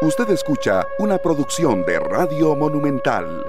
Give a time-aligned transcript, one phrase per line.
[0.00, 3.44] Usted escucha una producción de Radio Monumental.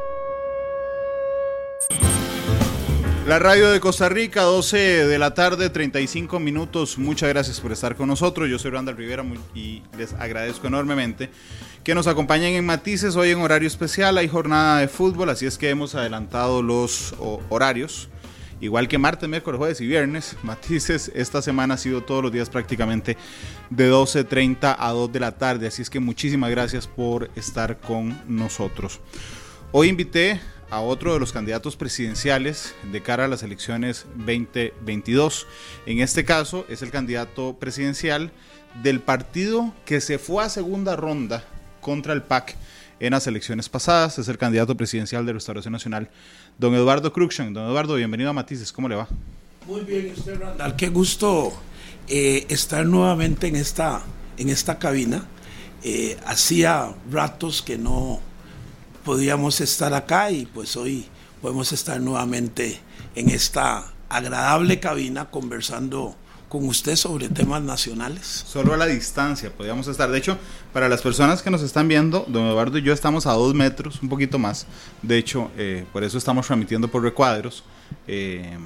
[3.27, 6.98] La radio de Costa Rica, 12 de la tarde, 35 minutos.
[6.98, 8.50] Muchas gracias por estar con nosotros.
[8.50, 9.23] Yo soy Randall Rivera
[9.54, 11.30] y les agradezco enormemente
[11.84, 13.16] que nos acompañen en Matices.
[13.16, 17.13] Hoy en horario especial hay jornada de fútbol, así es que hemos adelantado los
[17.50, 18.09] horarios.
[18.62, 22.50] Igual que martes, miércoles, jueves y viernes, Matices esta semana ha sido todos los días
[22.50, 23.16] prácticamente
[23.70, 25.68] de 12.30 a 2 de la tarde.
[25.68, 28.99] Así es que muchísimas gracias por estar con nosotros.
[29.72, 35.48] Hoy invité a otro de los candidatos presidenciales de cara a las elecciones 2022.
[35.85, 38.32] En este caso es el candidato presidencial
[38.84, 41.44] del partido que se fue a segunda ronda
[41.82, 42.55] contra el PAC
[42.99, 44.20] en las elecciones pasadas.
[44.20, 46.09] Es el candidato presidencial de Restauración Nacional,
[46.57, 47.53] don Eduardo Cruxan.
[47.53, 48.71] Don Eduardo, bienvenido a Matices.
[48.71, 49.07] ¿Cómo le va?
[49.67, 50.76] Muy bien, usted, Randall.
[50.76, 51.54] Qué gusto
[52.07, 54.02] eh, estar nuevamente en esta,
[54.38, 55.26] en esta cabina.
[55.84, 58.20] Eh, hacía ratos que no
[59.05, 61.05] podíamos estar acá y pues hoy
[61.41, 62.79] podemos estar nuevamente
[63.15, 66.15] en esta agradable cabina conversando
[66.50, 68.44] con usted sobre temas nacionales.
[68.47, 70.09] Solo a la distancia podíamos estar.
[70.09, 70.38] De hecho,
[70.73, 74.02] para las personas que nos están viendo, don Eduardo y yo estamos a dos metros,
[74.02, 74.66] un poquito más.
[75.02, 77.64] De hecho, eh, por eso estamos transmitiendo por recuadros.
[78.08, 78.58] Eh,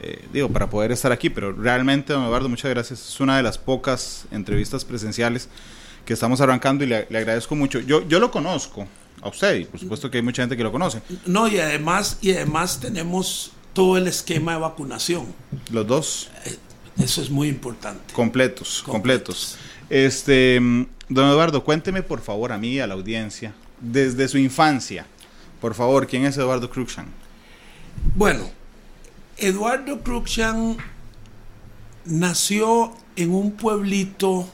[0.00, 3.08] eh, digo, para poder estar aquí, pero realmente, don Eduardo, muchas gracias.
[3.08, 5.48] Es una de las pocas entrevistas presenciales
[6.04, 7.80] que estamos arrancando y le, le agradezco mucho.
[7.80, 8.86] Yo, yo lo conozco,
[9.22, 11.02] a usted y por supuesto que hay mucha gente que lo conoce.
[11.26, 15.24] No, y además, y además tenemos todo el esquema de vacunación.
[15.70, 16.30] Los dos.
[16.46, 16.56] Eh,
[16.98, 18.12] eso es muy importante.
[18.12, 19.56] Completos, completos.
[19.88, 20.58] Este,
[21.08, 25.06] don Eduardo, cuénteme por favor a mí y a la audiencia, desde su infancia,
[25.60, 27.06] por favor, ¿quién es Eduardo Cruxan?
[28.16, 28.50] Bueno,
[29.36, 30.76] Eduardo Cruxan
[32.04, 34.48] nació en un pueblito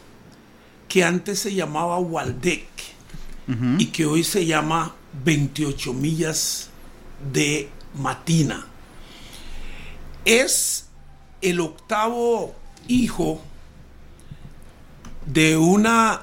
[0.87, 2.69] que antes se llamaba Waldec
[3.79, 6.69] y que hoy se llama 28 millas
[7.33, 8.67] de Matina.
[10.25, 10.87] Es
[11.41, 12.55] el octavo
[12.89, 13.43] hijo
[15.27, 16.23] de una,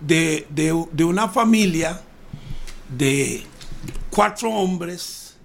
[0.00, 2.00] de, de una familia
[2.96, 3.44] de
[4.10, 5.36] cuatro hombres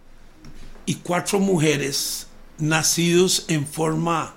[0.85, 2.27] y cuatro mujeres
[2.57, 4.33] nacidos en forma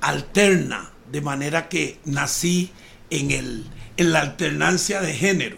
[0.00, 2.70] alterna, de manera que nací
[3.10, 5.56] en el en la alternancia de género.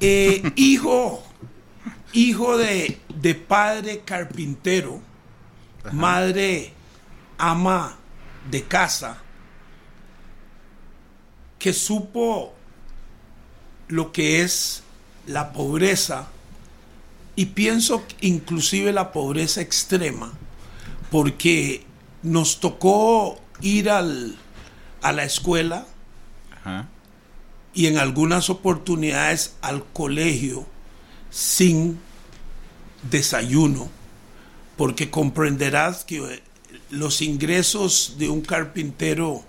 [0.00, 1.24] Eh, hijo,
[2.12, 2.98] hijo de,
[3.48, 5.00] padre carpintero,
[5.92, 6.72] madre
[7.38, 7.96] ama
[8.50, 9.18] de casa,
[11.58, 12.54] que supo
[13.88, 14.82] lo que es
[15.26, 16.28] la pobreza
[17.36, 20.32] y pienso inclusive la pobreza extrema,
[21.10, 21.84] porque
[22.22, 24.36] nos tocó ir al,
[25.02, 25.86] a la escuela
[27.74, 30.66] y en algunas oportunidades al colegio
[31.32, 31.98] sin
[33.10, 33.90] desayuno,
[34.76, 36.42] porque comprenderás que
[36.90, 39.42] los ingresos de un carpintero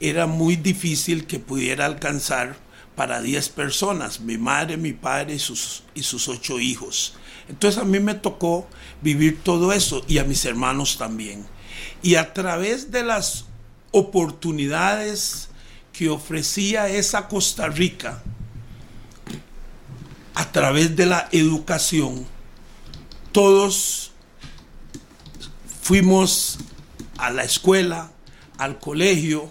[0.00, 2.56] era muy difícil que pudiera alcanzar
[2.94, 7.14] para 10 personas, mi madre, mi padre y sus, y sus ocho hijos.
[7.48, 8.66] Entonces a mí me tocó
[9.02, 11.44] vivir todo eso y a mis hermanos también.
[12.02, 13.46] Y a través de las
[13.90, 15.48] oportunidades
[15.92, 18.22] que ofrecía esa Costa Rica
[20.36, 22.26] a través de la educación,
[23.32, 24.12] todos
[25.80, 26.58] fuimos
[27.16, 28.12] a la escuela,
[28.58, 29.48] al colegio,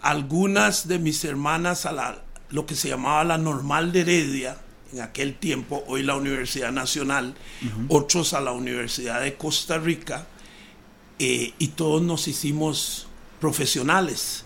[0.00, 4.58] algunas de mis hermanas a la, lo que se llamaba la normal de Heredia,
[4.92, 7.34] en aquel tiempo, hoy la Universidad Nacional,
[7.88, 10.26] otros a la Universidad de Costa Rica,
[11.18, 13.06] eh, y todos nos hicimos
[13.38, 14.44] profesionales.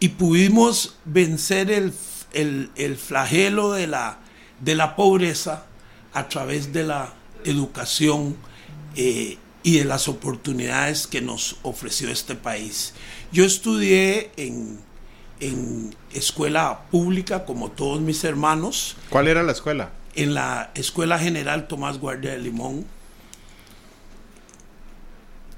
[0.00, 4.19] Y pudimos vencer el, flagelo de la,
[4.60, 5.64] de la, pobreza
[6.12, 7.12] a través de la
[7.44, 8.36] educación
[8.96, 12.94] eh, y de las oportunidades que nos ofreció este país.
[13.32, 14.78] Yo estudié en,
[15.40, 18.96] en escuela pública como todos mis hermanos.
[19.08, 19.90] ¿Cuál era la escuela?
[20.14, 22.84] En la Escuela General Tomás Guardia de Limón.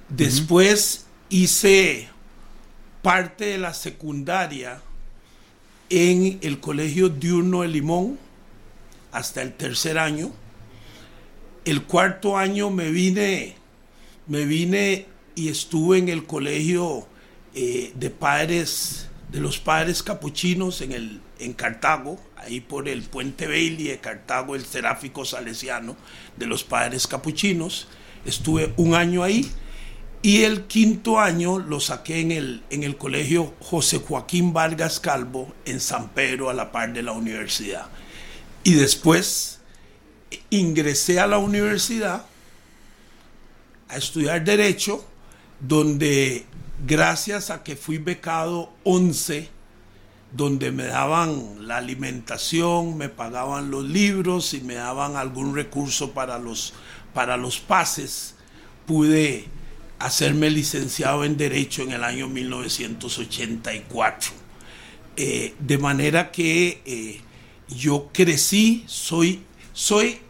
[0.08, 2.08] Después hice
[3.00, 4.82] parte de la secundaria
[5.88, 8.18] en el Colegio Diurno de Limón
[9.12, 10.32] hasta el tercer año.
[11.64, 13.54] El cuarto año me vine,
[14.26, 17.06] me vine y estuve en el colegio
[17.54, 23.46] eh, de padres, de los padres capuchinos en, el, en Cartago, ahí por el puente
[23.46, 25.96] Bailey de Cartago, el seráfico salesiano
[26.36, 27.86] de los padres capuchinos.
[28.24, 29.50] Estuve un año ahí
[30.24, 35.52] Y el quinto año lo saqué en el, en el colegio José Joaquín Vargas Calvo
[35.64, 37.88] en San Pedro a la par de la universidad.
[38.64, 39.60] Y después
[40.50, 42.26] ingresé a la universidad
[43.88, 45.04] a estudiar derecho,
[45.60, 46.46] donde
[46.86, 49.48] gracias a que fui becado 11,
[50.32, 56.38] donde me daban la alimentación, me pagaban los libros y me daban algún recurso para
[56.38, 56.72] los,
[57.12, 58.34] para los pases,
[58.86, 59.46] pude
[59.98, 64.32] hacerme licenciado en Derecho en el año 1984.
[65.16, 67.20] Eh, de manera que eh,
[67.74, 69.42] yo crecí, soy,
[69.72, 70.20] soy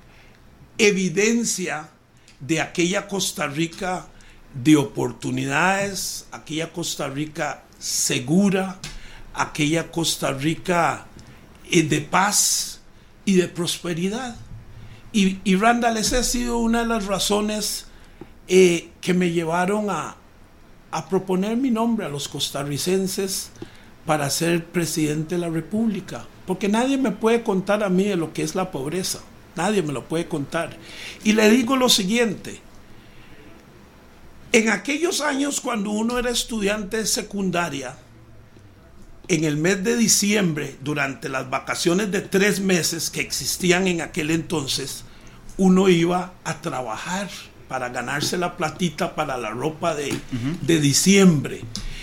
[0.79, 1.89] evidencia
[2.41, 4.07] de aquella Costa Rica
[4.55, 8.79] de oportunidades, aquella Costa Rica segura,
[9.35, 11.07] aquella Costa Rica
[11.71, 12.81] eh, de paz
[13.25, 14.37] y de prosperidad.
[15.13, 17.87] Y, y Randall, esa ha sido una de las razones
[18.49, 20.17] eh, que me llevaron a,
[20.91, 23.51] a proponer mi nombre a los costarricenses
[24.05, 26.27] para ser presidente de la República.
[26.47, 29.21] Porque nadie me puede contar a mí de lo que es la pobreza.
[29.57, 30.77] Nadie me lo puede contar.
[31.25, 32.61] Y le digo lo siguiente.
[34.53, 37.97] En aquellos años cuando uno era estudiante de secundaria,
[39.29, 44.31] en el mes de diciembre, durante las vacaciones de tres meses que existían en aquel
[44.31, 45.05] entonces,
[45.57, 47.31] uno iba a trabajar
[47.69, 50.15] para ganarse la platita para la ropa de,
[50.61, 51.63] de diciembre.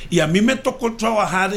[0.09, 1.53] Y a mí me tocó trabajar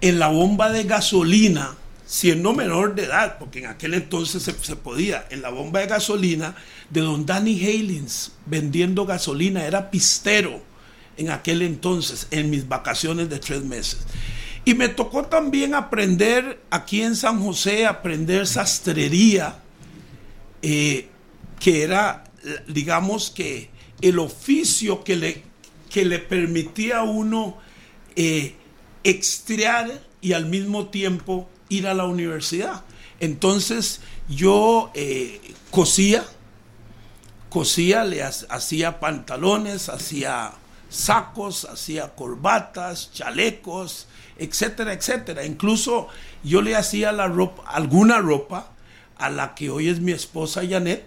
[0.00, 1.74] en la bomba de gasolina,
[2.14, 6.54] siendo menor de edad, porque en aquel entonces se, podía, en la bomba de gasolina
[6.88, 10.62] de don Danny Halins, vendiendo gasolina, era pistero
[11.16, 14.06] en aquel entonces, en mis vacaciones de tres meses.
[14.64, 19.58] Y me tocó también aprender aquí en San José, aprender sastrería,
[20.62, 21.08] eh,
[21.58, 22.22] que era
[22.68, 23.70] digamos que
[24.02, 25.42] el oficio que le,
[25.90, 27.58] que le permitía a uno
[28.14, 28.54] eh,
[29.02, 31.48] extraer y al mismo tiempo
[31.78, 32.82] ir a la universidad.
[33.20, 35.40] Entonces yo eh,
[35.70, 36.24] cosía,
[37.48, 40.52] cosía, le hacía pantalones, hacía
[40.88, 44.06] sacos, hacía corbatas, chalecos,
[44.38, 45.44] etcétera, etcétera.
[45.44, 46.08] Incluso
[46.42, 48.72] yo le hacía la ropa, alguna ropa
[49.16, 51.06] a la que hoy es mi esposa Janet,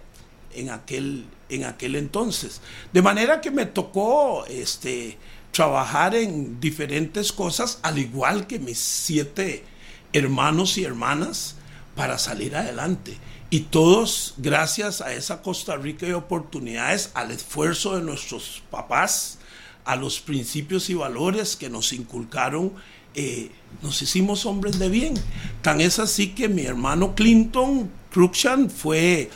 [0.54, 2.60] en aquel, en aquel entonces.
[2.92, 5.18] De manera que me tocó este,
[5.52, 9.64] trabajar en diferentes cosas, al igual que mis siete
[10.12, 11.56] hermanos y hermanas,
[11.94, 13.16] para salir adelante.
[13.50, 19.38] Y todos, gracias a esa Costa Rica de oportunidades, al esfuerzo de nuestros papás,
[19.84, 22.72] a los principios y valores que nos inculcaron,
[23.14, 23.50] eh,
[23.82, 25.14] nos hicimos hombres de bien.
[25.62, 29.30] Tan es así que mi hermano Clinton Cruikshank fue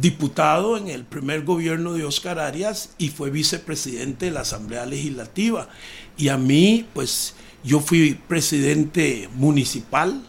[0.00, 5.68] diputado en el primer gobierno de Oscar Arias y fue vicepresidente de la Asamblea Legislativa.
[6.16, 7.34] Y a mí, pues
[7.64, 10.22] yo fui presidente municipal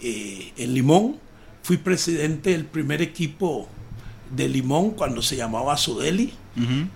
[0.00, 1.16] eh, en Limón,
[1.62, 3.68] fui presidente del primer equipo
[4.34, 6.32] de Limón cuando se llamaba Sodeli.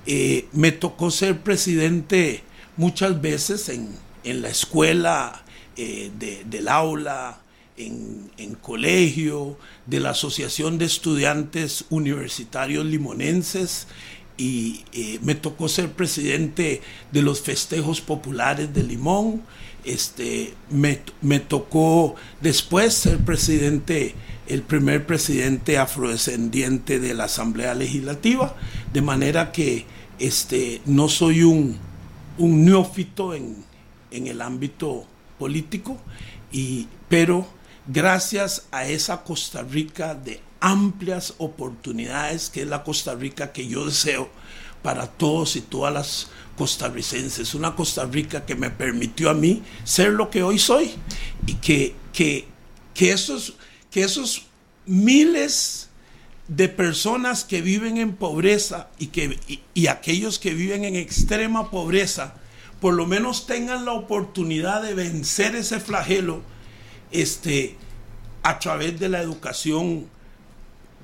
[0.06, 2.42] eh, me tocó ser presidente
[2.78, 3.90] muchas veces en,
[4.24, 5.44] en la escuela
[5.76, 7.40] eh, de, del aula,
[7.76, 13.86] en, en, colegio, de la Asociación de Estudiantes Universitarios Limonenses
[14.40, 16.80] y eh, me tocó ser presidente
[17.12, 19.42] de los festejos populares de Limón.
[19.84, 24.14] Este, me, me tocó después ser presidente,
[24.46, 28.56] el primer presidente afrodescendiente de la Asamblea Legislativa,
[28.94, 29.84] de manera que
[30.18, 31.76] este, no soy un,
[32.38, 33.56] un neófito en,
[34.10, 35.04] en el ámbito
[35.38, 35.98] político,
[36.50, 37.46] y, pero
[37.86, 43.86] gracias a esa Costa Rica de amplias oportunidades, que es la Costa Rica que yo
[43.86, 44.30] deseo
[44.82, 47.54] para todos y todas las costarricenses.
[47.54, 50.92] Una Costa Rica que me permitió a mí ser lo que hoy soy
[51.46, 52.46] y que, que,
[52.94, 53.54] que, esos,
[53.90, 54.46] que esos
[54.86, 55.88] miles
[56.48, 61.70] de personas que viven en pobreza y, que, y, y aquellos que viven en extrema
[61.70, 62.34] pobreza,
[62.80, 66.42] por lo menos tengan la oportunidad de vencer ese flagelo
[67.12, 67.76] este,
[68.42, 70.08] a través de la educación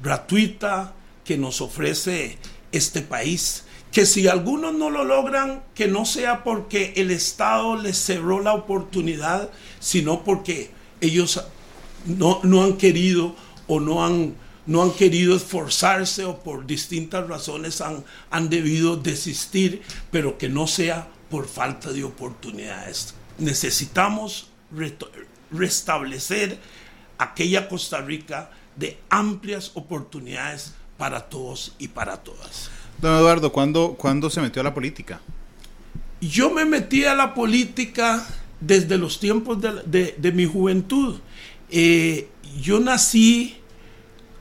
[0.02, 2.38] gratuita que nos ofrece
[2.72, 3.64] este país.
[3.92, 8.52] Que si algunos no lo logran, que no sea porque el Estado les cerró la
[8.52, 9.50] oportunidad,
[9.80, 11.42] sino porque ellos
[12.04, 13.34] no, no han querido
[13.66, 14.34] o no han,
[14.66, 20.66] no han querido esforzarse o por distintas razones han, han debido desistir, pero que no
[20.66, 23.14] sea por falta de oportunidades.
[23.38, 24.48] Necesitamos
[25.50, 26.58] restablecer
[27.18, 32.70] aquella Costa Rica de amplias oportunidades para todos y para todas.
[33.00, 35.20] Don Eduardo, ¿cuándo, ¿cuándo se metió a la política?
[36.20, 38.26] yo me metí a la política
[38.60, 41.16] desde los tiempos de, mi juventud.
[41.70, 42.28] Eh,
[42.60, 43.56] yo nací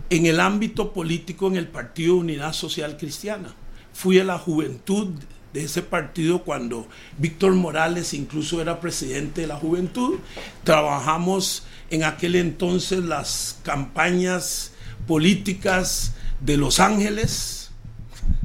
[0.10, 3.54] en el ámbito político en el Partido Unidad Social Cristiana.
[3.94, 5.10] Fui a la juventud
[5.56, 6.86] de ese partido cuando
[7.18, 10.20] Víctor Morales incluso era presidente de la juventud.
[10.66, 14.74] Trabajamos en aquel entonces las campañas
[15.08, 17.72] políticas de Los Ángeles,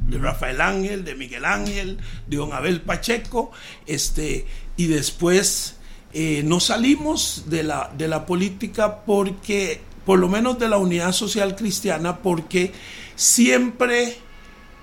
[0.07, 3.51] de Rafael Ángel, de Miguel Ángel, de Don Abel Pacheco,
[3.87, 4.45] este,
[4.77, 5.75] y después
[6.13, 11.11] eh, no salimos de la, de la política porque, por lo menos de la unidad
[11.11, 12.71] social cristiana, porque
[13.17, 14.15] siempre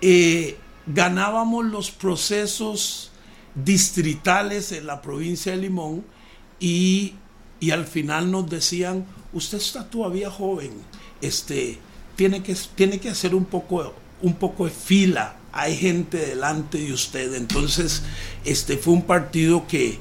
[0.03, 0.59] eh,
[0.89, 3.11] ganábamos los procesos
[3.55, 6.05] distritales en la provincia de Limón
[6.61, 7.15] y,
[7.61, 10.73] y al final nos decían, usted está todavía joven,
[11.21, 11.79] este,
[12.17, 16.93] tiene, que, tiene que hacer un poco, un poco de fila, hay gente delante de
[16.93, 18.03] usted, entonces
[18.45, 19.99] este, fue un partido que,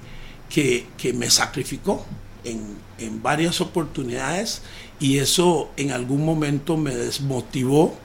[0.49, 2.05] que, me sacrificó
[2.43, 4.61] en, en varias oportunidades
[4.99, 7.95] y eso en algún momento me desmotivó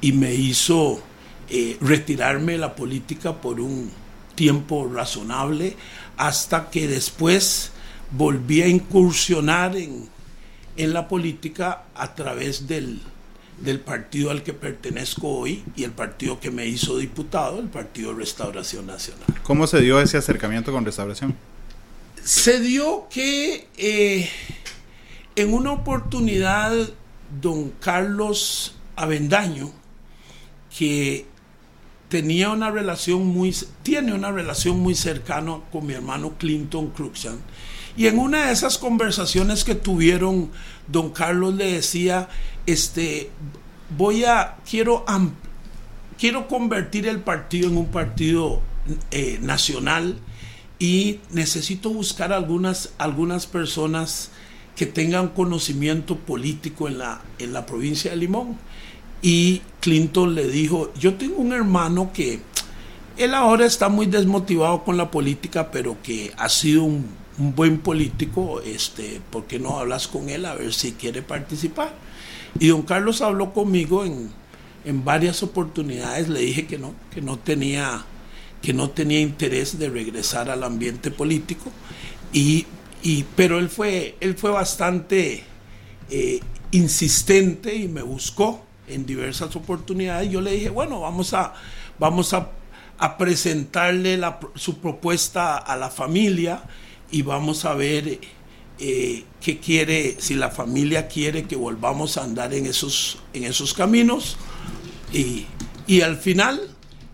[0.00, 1.02] y me hizo
[1.50, 3.90] eh, retirarme de la política por un
[4.34, 5.76] tiempo razonable
[6.16, 7.72] hasta que después
[8.12, 10.08] volví a incursionar en,
[10.76, 13.00] en la política a través del,
[13.60, 18.14] del partido al que pertenezco hoy y el partido que me hizo diputado, el Partido
[18.14, 19.24] Restauración Nacional.
[19.42, 21.34] ¿Cómo se dio ese acercamiento con Restauración?
[22.24, 24.28] Se dio que eh,
[25.36, 26.72] en una oportunidad
[27.40, 29.72] don Carlos Avendaño,
[30.76, 31.26] que
[32.10, 37.38] tenía una relación muy, tiene una relación muy cercana con mi hermano Clinton Cruxan.
[37.96, 40.50] Y en una de esas conversaciones que tuvieron,
[40.88, 42.28] don Carlos le decía,
[42.66, 43.30] este,
[43.96, 45.04] voy a, quiero,
[46.18, 48.60] quiero convertir el partido en un partido
[49.12, 50.18] eh, nacional
[50.80, 54.30] y necesito buscar algunas, algunas personas
[54.74, 58.58] que tengan conocimiento político en la, en la provincia de Limón.
[59.22, 62.40] Y Clinton le dijo, yo tengo un hermano que
[63.16, 68.60] él ahora está muy desmotivado con la política, pero que ha sido un, buen político,
[68.60, 71.94] este, ¿por qué no hablas con él a ver si quiere participar?
[72.58, 74.30] Y don Carlos habló conmigo en,
[74.84, 78.04] en varias oportunidades, le dije que no, que no tenía,
[78.60, 81.70] que no tenía interés de regresar al ambiente político,
[82.30, 82.66] y,
[83.02, 85.42] y pero él fue, él fue bastante
[86.10, 86.40] eh,
[86.72, 90.30] insistente y me buscó en diversas oportunidades.
[90.30, 91.54] Yo le dije, bueno, vamos a,
[91.98, 92.50] vamos a,
[93.16, 94.20] presentarle
[94.56, 96.62] su propuesta a la familia
[97.10, 98.20] y vamos a ver
[98.78, 103.72] eh, qué quiere, si la familia quiere que volvamos a andar en esos, en esos
[103.72, 104.36] caminos.
[105.14, 105.46] Y,
[105.86, 106.60] y al final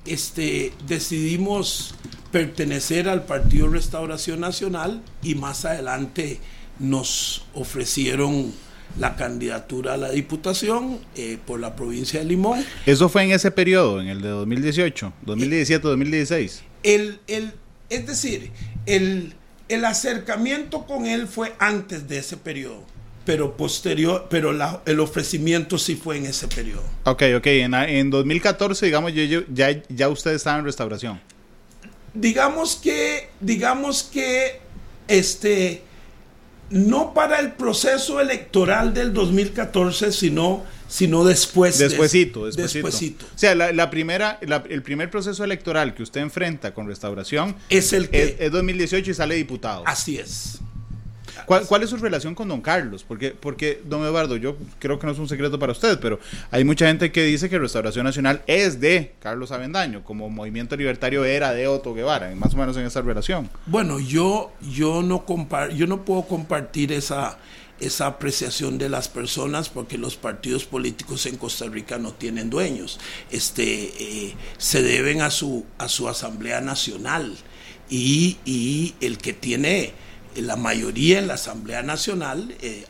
[0.04, 1.94] este, decidimos
[2.32, 6.40] pertenecer al Partido Restauración Nacional y más adelante
[6.78, 8.52] nos ofrecieron
[8.98, 12.64] la candidatura a la diputación eh, por la provincia de Limón.
[12.86, 16.62] ¿Eso fue en ese periodo, en el de 2018, 2017, 2016?
[16.82, 17.52] El, el,
[17.90, 18.50] es decir,
[18.86, 19.34] el,
[19.68, 22.84] el acercamiento con él fue antes de ese periodo
[23.26, 24.52] pero posterior, pero
[24.86, 26.84] el ofrecimiento sí fue en ese periodo.
[27.04, 29.12] Ok, ok, en, en 2014, digamos,
[29.52, 31.20] ya, ya usted estaba en restauración.
[32.14, 34.60] Digamos que, digamos que,
[35.08, 35.82] este,
[36.70, 41.78] no para el proceso electoral del 2014, sino, sino después.
[41.78, 43.24] Despuésito, despuésito.
[43.34, 48.08] O sea, la, primera, el primer proceso electoral que usted enfrenta con restauración es el
[48.08, 48.36] que...
[48.38, 49.84] es 2018 y sale diputado.
[49.86, 50.60] Así es.
[51.44, 53.04] ¿Cuál, es su relación con don Carlos?
[53.06, 56.18] Porque, porque, don Eduardo, yo creo que no es un secreto para usted, pero
[56.50, 61.24] hay mucha gente que dice que Restauración Nacional es de Carlos Avendaño, como Movimiento Libertario
[61.24, 63.50] era de Otto Guevara, más o menos en esa relación.
[63.66, 65.24] Bueno, yo, yo, no,
[65.74, 67.38] yo no puedo compartir esa,
[67.80, 72.98] esa apreciación de las personas porque los partidos políticos en Costa Rica no tienen dueños.
[73.30, 77.36] Este, eh, se deben a su, a su Asamblea Nacional
[77.90, 79.92] y, y el que tiene
[80.42, 82.84] la mayoría en la Asamblea Nacional eh,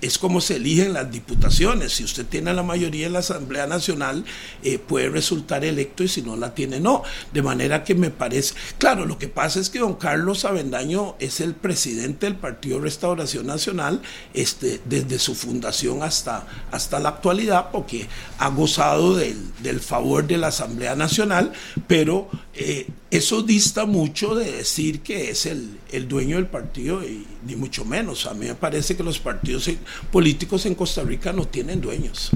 [0.00, 1.92] es como se eligen las diputaciones.
[1.92, 4.24] Si usted tiene la mayoría en la Asamblea Nacional,
[4.62, 7.02] eh, puede resultar electo y si no la tiene, no.
[7.32, 11.40] De manera que me parece, claro, lo que pasa es que don Carlos Avendaño es
[11.40, 14.02] el presidente del Partido Restauración Nacional
[14.34, 18.08] este, desde su fundación hasta, hasta la actualidad, porque
[18.38, 21.52] ha gozado del, del favor de la Asamblea Nacional,
[21.86, 27.26] pero eh, eso dista mucho de decir que es el, el, dueño del partido y
[27.46, 28.26] ni mucho menos.
[28.26, 29.70] A mí me parece que los partidos
[30.10, 32.30] políticos en Costa Rica no tienen dueños.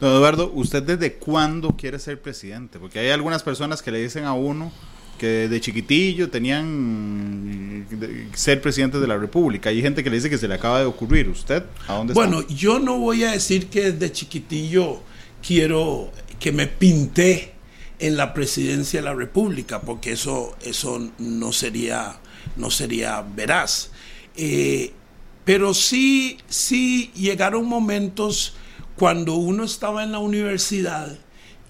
[0.00, 2.78] Don Eduardo, ¿usted desde cuándo quiere ser presidente?
[2.78, 4.72] Porque hay algunas personas que le dicen a uno
[5.18, 7.86] que de chiquitillo tenían
[8.34, 9.70] ser presidentes de la República.
[9.70, 11.28] Hay gente que le dice que se le acaba de ocurrir.
[11.28, 12.48] ¿Usted a dónde bueno, está?
[12.48, 15.00] Bueno, yo no voy a decir que desde chiquitillo
[15.40, 16.10] quiero
[16.40, 17.51] que me pinté
[18.02, 22.18] en la presidencia de la República, porque eso, eso no, sería,
[22.56, 23.92] no sería veraz.
[24.36, 24.92] Eh,
[25.44, 28.56] pero sí, sí llegaron momentos
[28.96, 31.16] cuando uno estaba en la universidad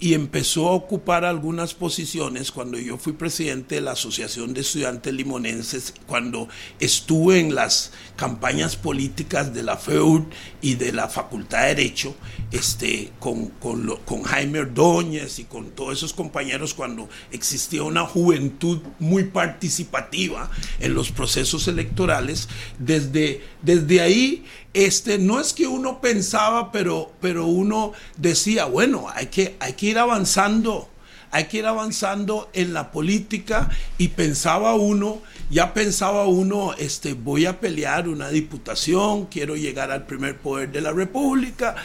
[0.03, 5.15] y empezó a ocupar algunas posiciones cuando yo fui presidente de la Asociación de Estudiantes
[5.15, 6.49] Limonenses, cuando
[6.81, 10.23] estuve en las campañas políticas de la FEUD
[10.61, 12.17] y de la Facultad de Derecho,
[12.51, 18.81] este, con, con, con Jaime Ordóñez y con todos esos compañeros, cuando existía una juventud
[18.99, 22.49] muy participativa en los procesos electorales,
[22.81, 29.27] desde, desde ahí este, no es que uno pensaba, pero, pero uno decía, bueno, hay
[29.27, 30.89] que, hay que ir avanzando,
[31.31, 37.45] hay que ir avanzando en la política y pensaba uno, ya pensaba uno, este, voy
[37.45, 41.77] a pelear una diputación, quiero llegar al primer poder de la República,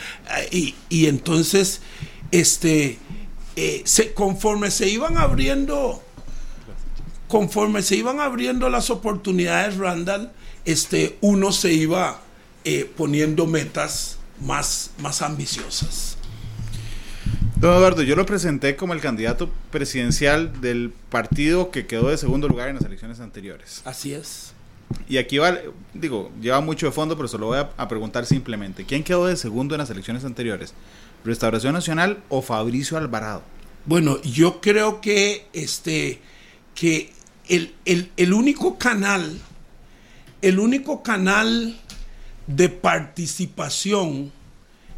[0.52, 1.82] eh, y, entonces,
[2.32, 3.00] este,
[3.58, 6.02] eh, conforme se iban abriendo,
[7.28, 10.32] conforme se iban abriendo las oportunidades, Randall,
[10.64, 12.22] este, uno se iba
[12.70, 16.18] eh, poniendo metas más, más ambiciosas.
[17.56, 22.50] Don Eduardo, yo lo presenté como el candidato presidencial del partido que quedó de segundo
[22.50, 23.82] lugar en las elecciones anteriores.
[23.86, 24.52] Así es.
[25.08, 25.58] Y aquí va,
[25.94, 28.84] digo, lleva mucho de fondo, pero se lo voy a, preguntar simplemente.
[28.84, 30.74] ¿Quién quedó de segundo en las elecciones anteriores?
[31.24, 33.44] ¿Restauración Nacional o Fabricio Alvarado?
[33.86, 36.20] Bueno, yo creo que este
[36.76, 37.14] que
[37.48, 39.40] el, el único canal,
[40.42, 41.80] el único canal
[42.48, 44.32] de participación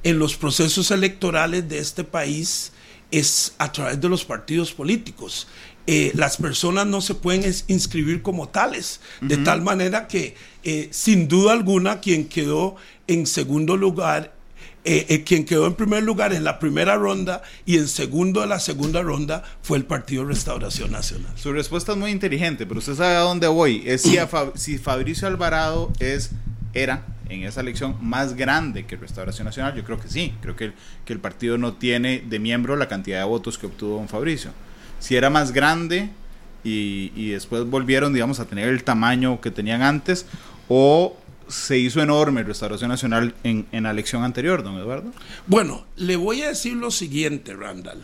[0.04, 2.72] en los procesos electorales de este país
[3.12, 5.48] es a través de los partidos políticos.
[5.88, 11.28] Eh, las personas no se pueden inscribir como tales, de tal manera que eh, sin
[11.28, 12.76] duda alguna quien quedó
[13.08, 14.36] en segundo lugar,
[14.86, 18.60] eh, quien quedó en primer lugar en la primera ronda y en segundo de la
[18.60, 21.32] segunda ronda fue el Partido Restauración Nacional.
[21.36, 23.82] Su respuesta es muy inteligente, pero usted sabe a dónde voy.
[23.88, 24.20] Es si,
[24.56, 26.30] si Fabricio Alvarado es,
[26.76, 29.76] era en esa elección más grande que Restauración Nacional?
[29.76, 30.74] Yo creo que sí, creo que el,
[31.06, 34.52] que el partido no tiene de miembro la cantidad de votos que obtuvo don Fabricio.
[35.00, 36.10] Si era más grande
[36.64, 40.26] y, después volvieron, digamos, a tener el tamaño que tenían antes,
[40.68, 45.12] o se hizo enorme Restauración Nacional en, en la elección anterior, don Eduardo.
[45.48, 48.04] Bueno, le voy a decir lo siguiente, Randall.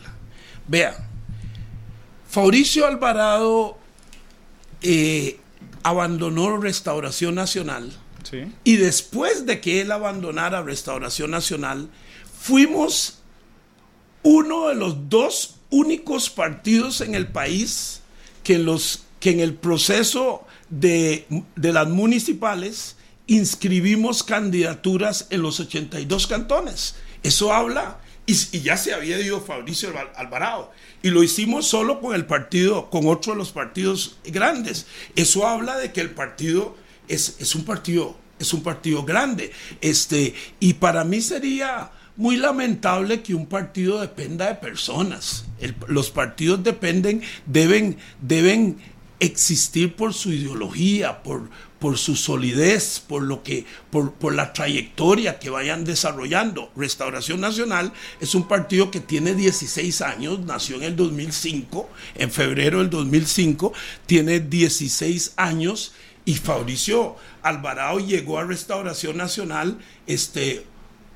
[0.66, 0.96] Vea,
[2.28, 3.78] Fabricio Alvarado
[4.82, 5.38] eh,
[5.82, 7.92] abandonó Restauración Nacional
[8.64, 11.88] y después de que él abandonara Restauración Nacional,
[12.38, 13.18] fuimos
[14.22, 18.02] uno de los dos únicos partidos en el país
[18.42, 26.96] que, los, que en el proceso de, las municipales inscribimos candidaturas en los 82 cantones.
[27.22, 30.70] Eso habla, y, y, ya se había ido Fabricio Alvarado,
[31.02, 34.86] y lo hicimos solo con el partido, con otro de los partidos grandes.
[35.16, 36.76] Eso habla de que el partido
[37.08, 39.52] es, un partido, es un partido grande.
[39.80, 45.44] Este, y para mí sería muy lamentable que un partido dependa de personas.
[45.86, 48.78] los partidos dependen, deben, deben
[49.20, 55.38] existir por su ideología, por, por su solidez, por lo que, por, por, la trayectoria
[55.38, 56.70] que vayan desarrollando.
[56.76, 62.78] Restauración Nacional es un partido que tiene 16 años, nació en el 2005, en febrero
[62.78, 63.72] del 2005,
[64.06, 65.92] tiene 16 años
[66.26, 70.66] y Fabricio Alvarado llegó a Restauración Nacional este,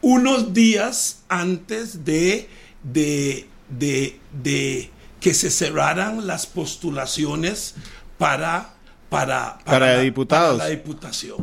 [0.01, 2.49] unos días antes de,
[2.85, 7.75] de, de, que se cerraran las postulaciones
[8.19, 8.75] para,
[9.11, 10.59] para, para, la, diputados.
[10.59, 11.39] la diputación.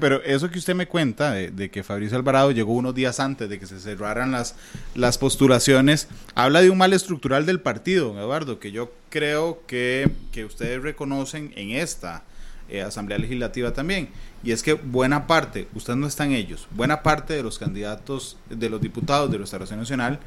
[0.00, 3.58] Pero eso que usted me cuenta de, que Fabricio Alvarado llegó unos días antes de
[3.58, 4.54] que se cerraran las,
[4.94, 10.44] las postulaciones, habla de un mal estructural del partido, Eduardo, que yo creo que, que
[10.44, 12.22] ustedes reconocen en esta
[12.68, 14.08] eh, Asamblea Legislativa también.
[14.44, 18.70] Y es que buena parte, ustedes no están ellos, buena parte de los candidatos, de
[18.70, 20.20] los diputados de Restauración Nacional,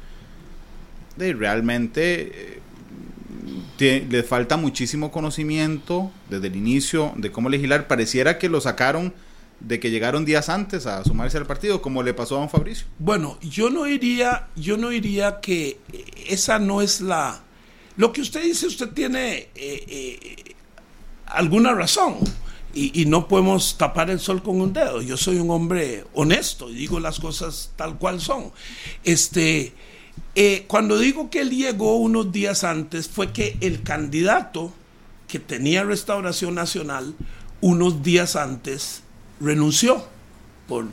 [1.16, 2.60] de, realmente
[3.78, 7.86] eh, les falta muchísimo conocimiento desde el inicio de cómo legislar.
[7.86, 9.12] Pareciera que lo sacaron
[9.60, 12.86] de que llegaron días antes a sumarse al partido, como le pasó a don Fabricio.
[12.98, 15.78] Bueno, yo no iría, yo no iría que
[16.28, 17.42] esa no es la...
[17.96, 20.54] Lo que usted dice, usted tiene eh,
[21.26, 22.16] alguna razón.
[22.74, 25.00] Y, no podemos tapar el sol con un dedo.
[25.00, 28.52] Yo soy un hombre honesto y digo las cosas tal cual son.
[29.02, 29.72] Este,
[30.38, 34.70] Eh, cuando digo que él llegó unos días antes, fue que el candidato
[35.28, 37.14] que tenía Restauración Nacional,
[37.62, 39.02] unos días antes
[39.40, 40.04] renunció
[40.68, 40.86] por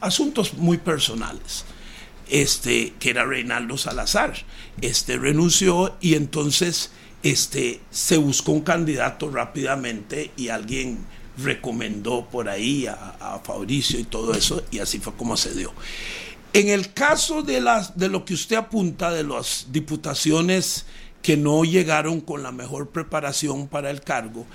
[0.00, 1.64] asuntos muy personales.
[2.28, 4.34] Este, que era Reinaldo Salazar,
[4.80, 6.90] este renunció y entonces
[7.22, 10.98] este, se buscó un candidato rápidamente y alguien
[11.38, 15.72] recomendó por ahí a, a Fabricio y todo eso, y así fue como se dio.
[16.52, 20.86] En el caso de, las, de lo que usted apunta, de las diputaciones
[21.22, 24.46] que no llegaron con la mejor preparación para el cargo,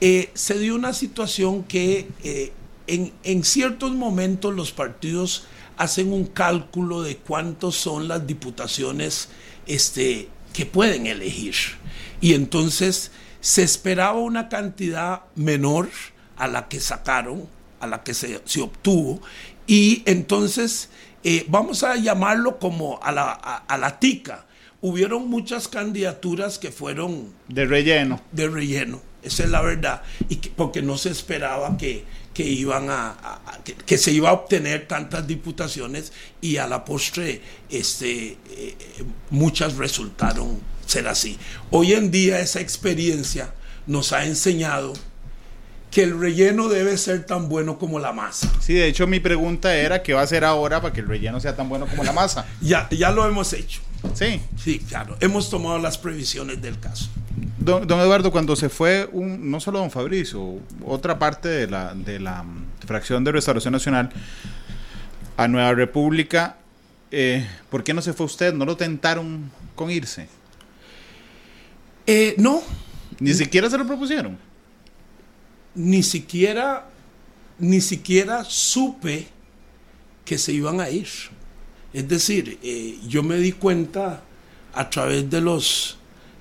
[0.00, 2.52] eh, se dio una situación que eh,
[2.86, 9.28] en, en, ciertos momentos los partidos hacen un cálculo de cuántos son las diputaciones
[9.66, 11.54] este, que pueden elegir.
[12.20, 15.88] Y entonces se esperaba una cantidad menor
[16.36, 17.48] a la que sacaron,
[17.80, 19.20] a la que se, se obtuvo,
[19.66, 20.88] y entonces
[21.24, 24.46] eh, vamos a llamarlo como a la, a, la tica.
[24.80, 27.32] Hubieron muchas candidaturas que fueron...
[27.48, 28.20] De relleno.
[28.32, 30.02] De relleno, esa es la verdad.
[30.28, 33.40] Y porque no se esperaba que, que iban a,
[33.86, 38.76] que, se iba a obtener tantas diputaciones y a la postre este, eh,
[39.30, 41.38] muchas resultaron ser así.
[41.70, 43.52] Hoy en día esa experiencia
[43.86, 44.94] nos ha enseñado
[45.90, 48.50] que el relleno debe ser tan bueno como la masa.
[48.60, 51.38] Sí, de hecho mi pregunta era qué va a hacer ahora para que el relleno
[51.38, 52.46] sea tan bueno como la masa.
[52.62, 53.82] ya, ya lo hemos hecho.
[54.14, 54.40] Sí.
[54.62, 55.16] Sí, claro.
[55.20, 57.08] Hemos tomado las previsiones del caso.
[57.64, 62.18] Don, Eduardo, cuando se fue, un, no solo don Fabricio, otra parte de la, de
[62.18, 64.10] la mm, fracción de Restauración Nacional
[65.36, 66.56] a Nueva República,
[67.10, 68.52] eh, ¿por qué no se fue usted?
[68.52, 70.28] ¿No lo tentaron con irse?
[72.06, 72.62] Eh, no.
[73.20, 74.38] ¿Ni siquiera se lo propusieron?
[75.74, 76.88] ni siquiera,
[77.58, 79.28] ni siquiera supe
[80.24, 81.08] que se iban a ir.
[81.92, 84.22] Es decir, eh, yo me di cuenta
[84.72, 85.98] a través de los,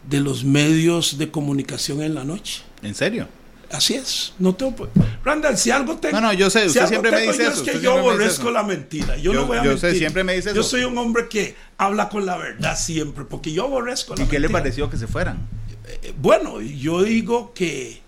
[0.07, 2.63] de los medios de comunicación en la noche.
[2.81, 3.27] ¿En serio?
[3.71, 4.33] Así es.
[4.37, 4.89] No tengo.
[5.23, 6.19] Randall, si algo tengo.
[6.19, 7.63] No, no, yo sé, usted siempre me dice eso.
[7.63, 9.15] Es que yo aborrezco la mentira.
[9.17, 10.57] Yo, no voy a yo sé, siempre me dice eso.
[10.57, 14.27] Yo soy un hombre que habla con la verdad siempre, porque yo aborrezco la ¿Y
[14.27, 15.47] qué le pareció que se fueran?
[15.87, 18.01] Eh, bueno, yo digo que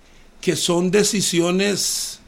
[0.44, 2.20] que son decisiones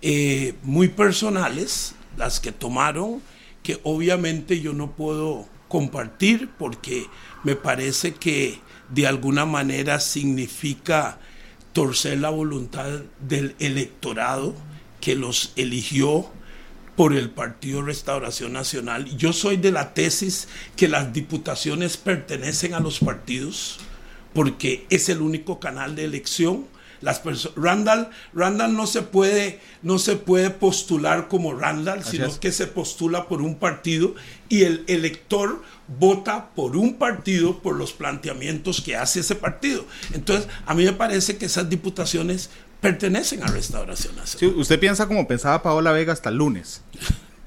[0.00, 3.20] eh, muy personales, las que tomaron,
[3.64, 7.08] que obviamente yo no puedo compartir porque
[7.42, 8.60] me parece que
[8.94, 11.18] de alguna manera significa
[11.72, 14.54] torcer la voluntad del electorado
[15.00, 16.30] que los eligió
[16.96, 19.16] por el Partido Restauración Nacional.
[19.16, 23.78] Yo soy de la tesis que las diputaciones pertenecen a los partidos
[24.32, 26.66] porque es el único canal de elección
[27.04, 27.22] las
[27.54, 33.28] Randall, Randall no se puede, no se puede postular como Randall, sino que se postula
[33.28, 34.14] por un partido
[34.48, 39.84] y el elector vota por un partido por los planteamientos que hace ese partido.
[40.14, 42.48] Entonces, a mí me parece que esas diputaciones
[42.80, 44.58] pertenecen a Restauración Nacional.
[44.58, 46.80] usted piensa como pensaba Paola Vega hasta el lunes.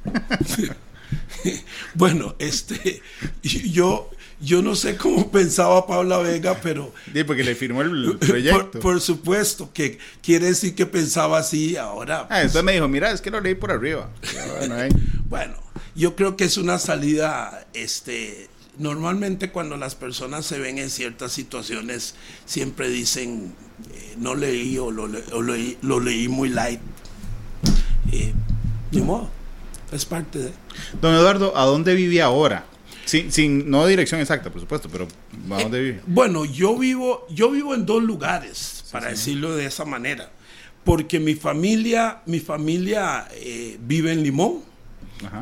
[1.96, 3.02] bueno, este,
[3.42, 6.94] yo, yo no sé cómo pensaba Paula Vega, pero...
[7.14, 8.80] Sí, porque le firmó el proyecto.
[8.80, 12.28] Por, supuesto, que quiere decir que pensaba así ahora.
[12.30, 14.10] Ah, entonces me dijo, mira, es que lo leí por arriba.
[15.30, 15.56] Bueno,
[15.94, 18.50] yo creo que es una salida, este...
[18.78, 22.14] Normalmente cuando las personas se ven en ciertas situaciones,
[22.46, 23.56] siempre dicen,
[23.92, 26.80] eh, no leí o, lo, leí, lo, leí, muy light.
[28.12, 28.34] Eh,
[28.92, 29.30] ni modo,
[29.92, 30.52] es parte de...
[31.02, 32.66] Don Eduardo, ¿a dónde vive ahora?
[33.08, 35.08] Sin, sin, no dirección exacta, por supuesto, pero
[35.50, 36.02] ¿a dónde vive?
[36.06, 40.30] Bueno, yo vivo, yo vivo en dos lugares, para decirlo de esa manera.
[40.84, 44.62] Porque mi familia, mi familia eh, vive en Limón.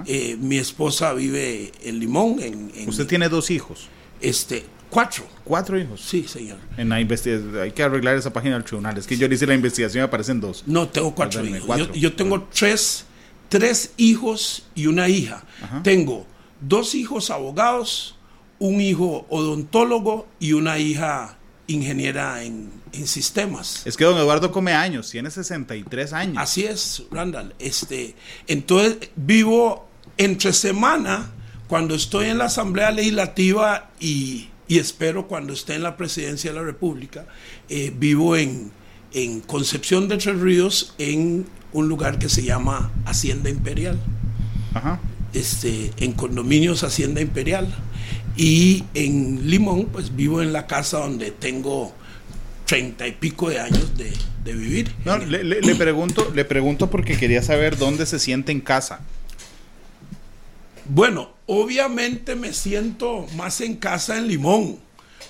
[0.06, 2.40] Eh, mi esposa vive en Limón.
[2.40, 3.90] En, ¿Usted tiene dos hijos?
[4.22, 5.26] Este, cuatro.
[5.44, 6.02] ¿Cuatro hijos?
[6.02, 6.58] Sí, señor.
[6.78, 8.98] En la investigación, hay que arreglar esa página del tribunal.
[8.98, 10.64] Es que yo hice la investigación y aparecen dos.
[10.68, 11.92] No, tengo cuatro hijos.
[11.94, 13.06] Yo, tengo tres,
[13.50, 15.44] tres hijos y una hija.
[15.84, 16.26] Tengo
[16.62, 18.16] dos hijos abogados,
[18.60, 21.38] un hijo odontólogo y una hija
[21.68, 23.86] ingeniera en, sistemas.
[23.86, 26.38] Es que don Eduardo come años, tiene 63 años.
[26.38, 27.54] Así es, Randall.
[27.60, 28.16] Este,
[28.48, 29.86] entonces vivo
[30.18, 31.32] entre semana,
[31.68, 36.64] cuando estoy en la Asamblea Legislativa y, espero cuando esté en la Presidencia de la
[36.64, 37.26] República,
[37.68, 38.72] eh, vivo en,
[39.12, 44.00] en Concepción de Tres Ríos, en un lugar que se llama Hacienda Imperial.
[44.74, 45.02] Ajá
[45.36, 47.74] este, en condominios Hacienda Imperial.
[48.38, 51.94] Y en Limón, pues vivo en la casa donde tengo
[52.66, 54.12] treinta y pico de años de,
[54.54, 54.94] vivir.
[55.28, 59.02] le, pregunto, le pregunto porque quería saber dónde se siente en casa.
[60.88, 64.78] Bueno, obviamente me siento más en casa en Limón,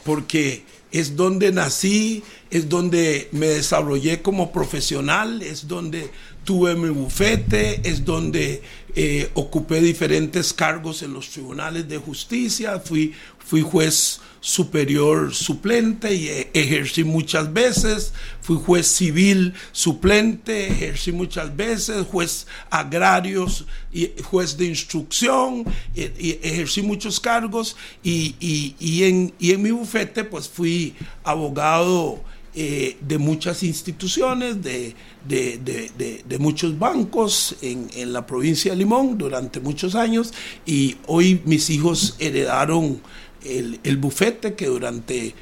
[0.03, 6.09] porque es donde nací, es donde me desarrollé como profesional, es donde
[6.45, 8.61] tuve mi bufete, es donde
[8.95, 16.27] eh, ocupé diferentes cargos en los tribunales de justicia, fui, fui juez superior suplente y
[16.29, 24.55] e, ejercí muchas veces, fui juez civil suplente, ejercí muchas veces, juez agrarios y juez
[24.55, 30.93] de instrucción, y, ejercí muchos cargos y, y, en, y en mi bufete pues fui
[31.23, 32.23] abogado
[32.55, 34.95] eh, de muchas instituciones, de,
[35.27, 40.33] de, muchos bancos en, en, la provincia de Limón durante muchos años
[40.65, 43.01] y hoy mis hijos heredaron
[43.43, 45.35] el, el bufete que durante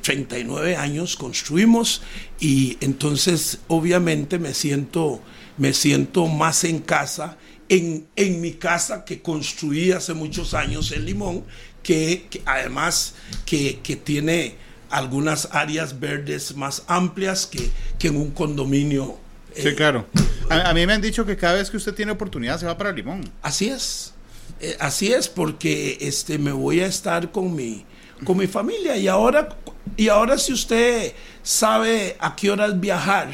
[0.00, 2.02] 39 eh, años construimos
[2.40, 5.20] y entonces obviamente me siento,
[5.58, 7.36] me siento más en casa
[7.68, 11.44] en, en, mi casa que construí hace muchos años en Limón,
[11.82, 13.14] que, además
[13.44, 14.56] que, que, tiene
[14.90, 19.18] algunas áreas verdes más amplias que, que en un condominio.
[19.54, 20.06] Sí, claro.
[20.50, 22.92] A, mí me han dicho que cada vez que usted tiene oportunidad se va para
[22.92, 23.22] Limón.
[23.42, 24.12] Así es.
[24.60, 27.84] Eh, así es, porque este, me voy a estar con mi,
[28.24, 28.96] con mi familia.
[28.96, 29.56] Y ahora,
[29.96, 33.32] y ahora si usted sabe a qué horas viajar,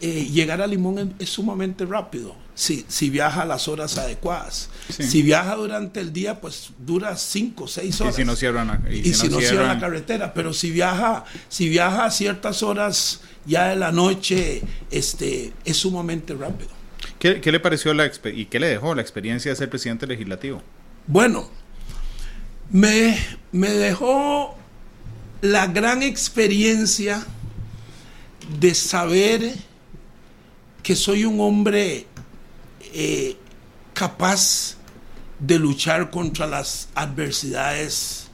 [0.00, 2.34] eh, llegar a Limón es, sumamente rápido.
[2.54, 4.70] Si, si, viaja a las horas adecuadas.
[4.88, 8.14] Si viaja durante el día, pues dura 5 o 6 horas.
[8.14, 9.68] Y si no cierran la, y, si, no, cierran...
[9.68, 10.32] la carretera.
[10.34, 16.34] Pero si viaja, si viaja a ciertas horas ya de la noche, este, es sumamente
[16.34, 16.70] rápido.
[17.18, 20.62] ¿Qué, le pareció la y qué le dejó la experiencia de ser presidente legislativo?
[21.06, 21.48] Bueno,
[22.70, 23.18] me,
[23.50, 24.56] me dejó
[25.40, 27.24] la gran experiencia
[28.60, 29.54] de saber
[30.82, 32.06] que soy un hombre
[32.94, 33.36] eh,
[33.92, 34.76] capaz
[35.40, 38.28] de luchar contra las adversidades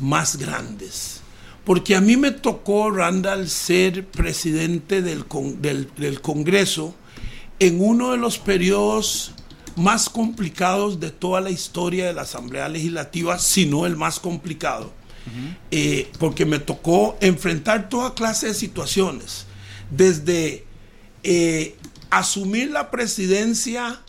[0.00, 1.20] más grandes.
[1.64, 5.24] Porque a mí me tocó, Randall, ser presidente del,
[5.60, 6.94] del, Congreso
[7.58, 9.32] en uno de los periodos
[9.76, 14.92] más complicados de toda la historia de la Asamblea Legislativa, si no el más complicado,
[15.70, 19.44] eh, porque me tocó enfrentar toda clase de situaciones,
[19.90, 20.64] desde
[21.22, 21.76] eh,
[22.10, 24.00] asumir la presidencia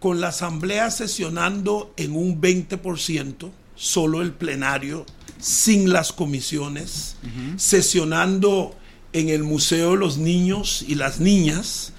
[0.00, 5.06] con la asamblea sesionando en un 20%, solo el plenario,
[5.38, 7.16] sin las comisiones,
[7.56, 8.74] sesionando
[9.12, 11.92] en el Museo de los Niños y las Niñas,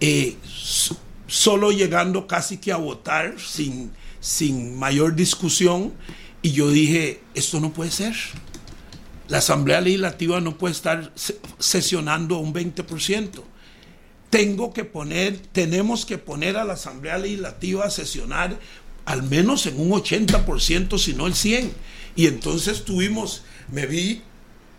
[0.00, 0.36] eh,
[1.26, 3.90] solo llegando casi que a votar sin,
[4.20, 5.92] sin mayor discusión.
[6.42, 8.14] Y yo dije, esto no puede ser.
[9.28, 11.12] La Asamblea Legislativa no puede estar
[11.58, 13.42] sesionando un 20%
[14.30, 18.58] tengo que poner, tenemos que poner a la Asamblea Legislativa a sesionar
[19.04, 21.70] al menos en un 80%, si no el 100%.
[22.14, 24.22] Y entonces tuvimos, me vi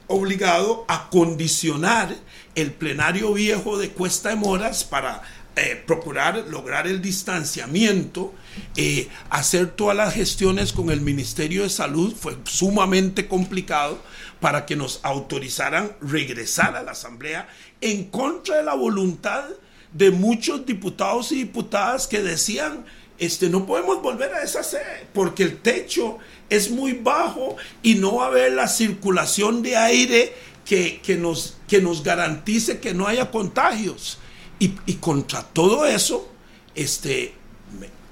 [0.08, 2.16] obligado a condicionar
[2.56, 5.24] el plenario viejo de Cuesta de Moras para
[5.56, 8.34] eh, procurar lograr el distanciamiento,
[8.76, 14.00] eh, hacer todas las gestiones con el Ministerio de Salud, fue sumamente complicado
[14.40, 17.50] para que nos autorizaran regresar a la Asamblea
[17.82, 19.46] en contra de la voluntad
[19.94, 22.86] de muchos diputados y diputadas que decían,
[23.18, 28.16] este, no podemos volver a esa sede porque el techo es muy bajo y no
[28.18, 30.34] va a haber la circulación de aire
[30.66, 34.20] que, nos, que nos garantice que no haya contagios.
[34.60, 36.30] Y, contra todo eso,
[36.76, 37.34] este,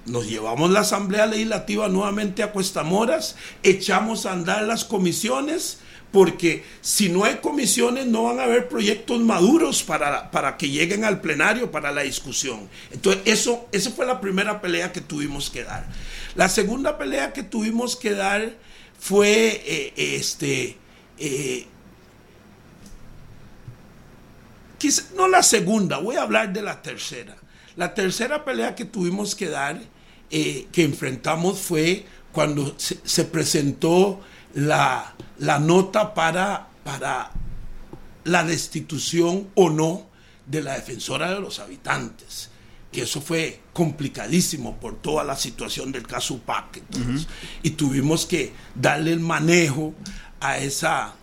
[0.05, 5.79] nos llevamos la Asamblea Legislativa nuevamente a Cuestamoras, echamos a andar las comisiones,
[6.17, 11.03] porque si no hay comisiones no van a haber proyectos maduros para, para que lleguen
[11.03, 12.67] al plenario para la discusión.
[12.89, 15.85] Entonces, eso, esa fue la primera pelea que tuvimos que dar.
[16.33, 18.55] La segunda pelea que tuvimos que dar
[18.99, 20.77] fue eh, este.
[21.19, 21.67] Eh,
[25.15, 27.37] no la segunda, voy a hablar de la tercera.
[27.75, 29.79] La tercera pelea que tuvimos que dar,
[30.31, 34.19] eh, que enfrentamos, fue cuando se presentó
[34.57, 37.31] la, la nota para, para
[38.23, 40.07] la destitución o no
[40.47, 42.49] de la defensora de los habitantes,
[42.91, 46.81] que eso fue complicadísimo por toda la situación del caso UPAC.
[47.61, 49.93] Y tuvimos que darle el manejo
[50.39, 51.13] a, esa,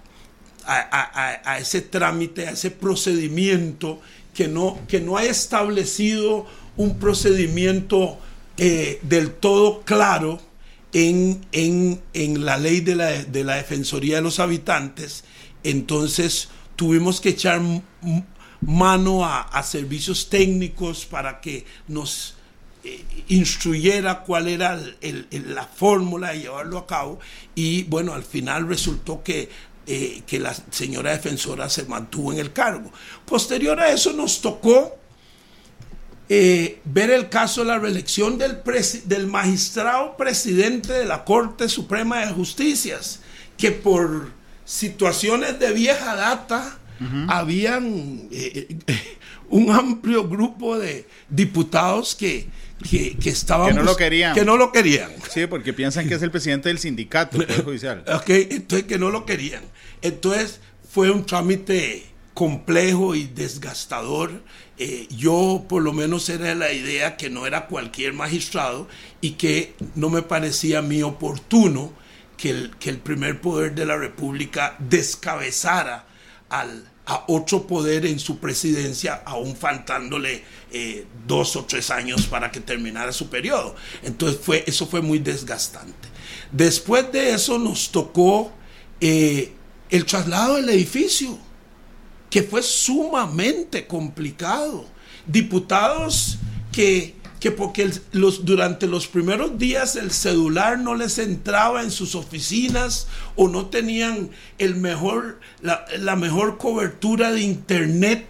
[0.64, 4.00] a, ese trámite, a ese procedimiento
[4.32, 8.16] que no, que no ha establecido un procedimiento
[8.58, 10.40] eh, del todo claro
[10.94, 15.24] en, la ley de la, de la Defensoría de los Habitantes,
[15.64, 17.60] entonces tuvimos que echar
[18.60, 22.36] mano a, servicios técnicos para que nos
[22.84, 24.80] eh, instruyera cuál era
[25.30, 27.18] la fórmula de llevarlo a cabo
[27.54, 29.48] y bueno, al final resultó que,
[29.86, 32.92] eh, que la señora defensora se mantuvo en el cargo.
[33.26, 34.96] Posterior a eso nos tocó
[36.28, 38.58] eh, ver el caso de la reelección del,
[39.04, 43.20] del magistrado presidente de la Corte Suprema de Justicias,
[43.58, 44.30] que por
[44.64, 46.78] situaciones de vieja data
[47.28, 49.18] habían eh, eh,
[49.50, 52.48] un amplio grupo de diputados que,
[52.88, 53.68] que, estaban...
[53.68, 54.34] Que no lo querían.
[54.34, 55.10] Que no lo querían.
[55.30, 58.04] Sí, porque piensan que es el presidente del sindicato judicial.
[58.06, 59.62] ok, entonces que no lo querían.
[60.00, 64.42] Entonces fue un trámite complejo y desgastador.
[64.76, 68.88] Eh, yo por lo menos era la idea que no era cualquier magistrado
[69.20, 71.92] y que no me parecía a mí oportuno
[72.36, 76.06] que el, que el primer poder de la República descabezara
[76.48, 80.42] al, a otro poder en su presidencia, aún faltándole
[80.72, 83.76] eh, dos o tres años para que terminara su periodo.
[84.02, 86.08] Entonces fue, eso fue muy desgastante.
[86.50, 88.52] Después de eso nos tocó
[89.00, 89.52] eh,
[89.90, 91.38] el traslado del edificio
[92.34, 94.86] que fue sumamente complicado.
[95.24, 96.38] Diputados
[96.72, 102.16] que, que porque los, durante los primeros días el celular no les entraba en sus
[102.16, 108.26] oficinas o no tenían el mejor, la, mejor cobertura de internet,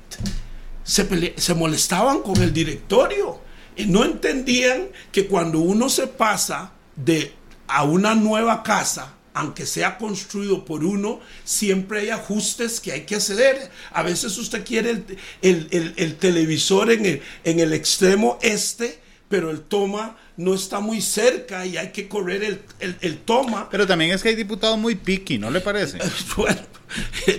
[0.82, 3.40] se, se molestaban con el directorio.
[3.74, 7.32] Y no entendían que cuando uno se pasa de
[7.68, 13.16] a una nueva casa, aunque sea construido por uno, siempre hay ajustes que hay que
[13.16, 13.70] hacer.
[13.90, 15.02] A veces usted quiere
[15.42, 21.64] el, televisor en el, en el extremo este, pero el toma no está muy cerca
[21.64, 23.68] y hay que correr el, toma.
[23.70, 25.98] Pero también es que hay diputados muy piqui, ¿no le parece?
[26.36, 26.60] bueno,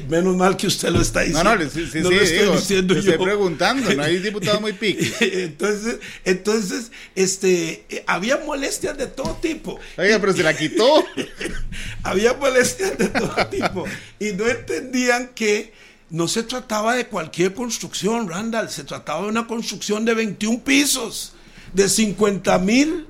[0.07, 1.43] menos mal que usted lo está diciendo.
[1.43, 2.99] No, no, sí, sí, no lo estoy diciendo yo.
[3.01, 5.11] estoy preguntando, no hay diputados muy piqui.
[5.19, 9.77] entonces, entonces, este, había molestias de todo tipo.
[9.97, 11.05] Oiga, pero se la quitó.
[12.03, 13.85] había molestias de todo tipo
[14.19, 15.73] y no entendían que
[16.11, 21.34] no se trataba de cualquier construcción, Randall, se trataba de una construcción de 21 pisos
[21.75, 23.05] de 50 mil,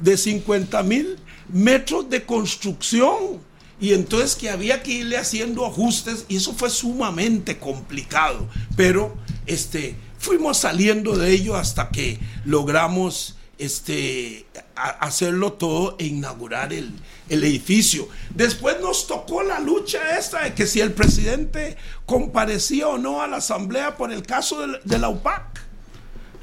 [0.00, 1.16] de 50 mil
[1.48, 3.46] metros de construcción.
[3.80, 8.48] Y entonces que había que irle haciendo ajustes y eso fue sumamente complicado.
[8.76, 16.92] Pero este, fuimos saliendo de ello hasta que logramos este, hacerlo todo e inaugurar el,
[17.30, 18.08] edificio.
[18.34, 21.76] Después nos tocó la lucha esta de que si el presidente
[22.06, 25.67] comparecía o no a la asamblea por el caso de la UPAC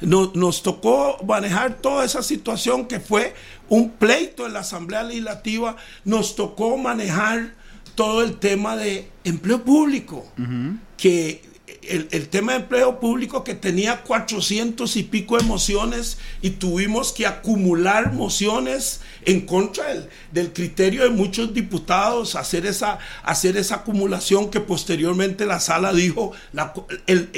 [0.01, 3.33] nos, tocó manejar toda esa situación que fue
[3.69, 7.53] un pleito en la Asamblea Legislativa, nos tocó manejar
[7.95, 10.25] todo el tema de empleo público,
[10.97, 11.41] que
[11.89, 17.25] el, tema de empleo público que tenía 400 y pico de mociones y tuvimos que
[17.25, 19.85] acumular mociones en contra
[20.31, 26.31] del, criterio de muchos diputados, hacer esa, hacer esa acumulación que posteriormente la sala dijo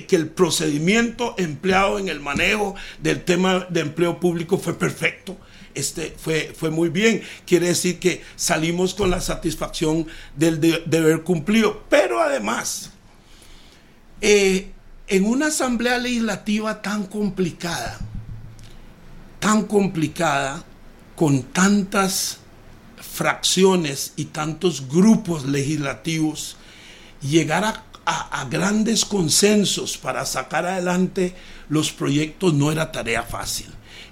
[0.07, 5.37] que el procedimiento empleado en el manejo del tema de empleo público fue perfecto.
[5.77, 7.21] Este, fue, fue muy bien.
[7.45, 11.83] Quiere decir que salimos con la satisfacción del deber cumplido.
[11.87, 12.96] Pero además,
[14.21, 14.71] eh,
[15.07, 17.97] en una asamblea legislativa tan complicada,
[19.39, 20.63] tan complicada,
[21.15, 22.39] con tantas
[23.17, 26.57] fracciones y tantos grupos legislativos,
[27.21, 27.83] llegar a,
[28.49, 31.35] grandes consensos para sacar adelante
[31.67, 33.67] los proyectos no era tarea fácil.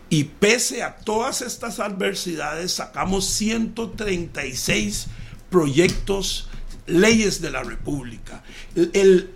[0.09, 5.07] Y pese a todas estas adversidades, sacamos 136
[5.49, 6.49] proyectos,
[6.87, 8.43] leyes de la República.
[8.75, 9.34] El,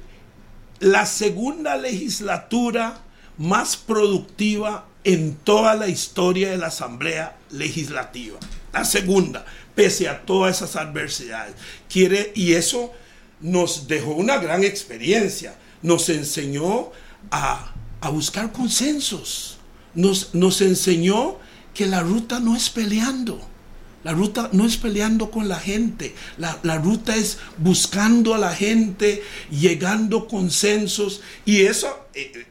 [0.80, 3.02] la segunda legislatura
[3.38, 8.38] más productiva en toda la historia de la Asamblea Legislativa.
[8.74, 11.56] La segunda, pese a todas esas adversidades.
[11.90, 12.92] Quiere, y eso
[13.42, 15.56] nos dejó una gran experiencia.
[15.82, 16.92] Nos enseñó
[17.32, 17.74] a,
[18.12, 19.58] buscar consensos.
[19.96, 21.38] Nos, nos enseñó
[21.74, 23.49] que la ruta no es peleando
[24.10, 29.22] la ruta no es peleando con la gente, la, ruta es buscando a la gente,
[29.52, 31.22] llegando consensos.
[31.46, 32.48] Y eso, eh,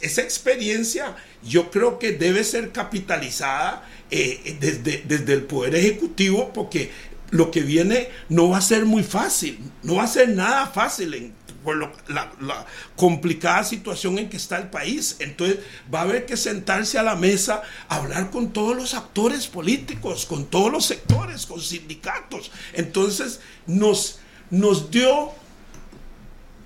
[0.00, 6.92] esa experiencia yo creo que debe ser capitalizada eh, desde, desde el Poder Ejecutivo porque
[7.30, 11.14] lo que viene no va a ser muy fácil, no va a ser nada fácil
[11.14, 11.32] en
[11.62, 11.76] por
[12.08, 15.16] la, complicada situación en que está el país.
[15.18, 15.58] Entonces
[15.92, 20.46] va a haber que sentarse a la mesa, hablar con todos los actores políticos, con
[20.46, 22.50] todos los sectores, con sindicatos.
[22.72, 24.18] Entonces nos,
[24.50, 25.32] nos dio,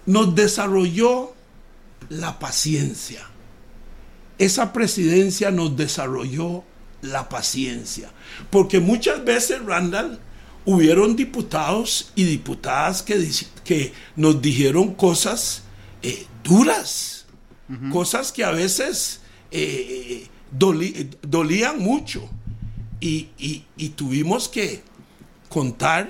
[0.07, 1.35] nos desarrolló
[2.09, 3.27] la paciencia.
[4.37, 6.65] esa presidencia nos desarrolló
[7.03, 8.11] la paciencia.
[8.51, 10.19] Porque muchas veces, Randall,
[10.65, 13.31] hubieron diputados y diputadas que,
[13.65, 15.63] que nos dijeron cosas
[16.03, 17.27] eh, duras,
[17.91, 22.29] cosas que a veces eh, dolían mucho.
[23.01, 24.83] Y, y, tuvimos que
[25.51, 26.09] contar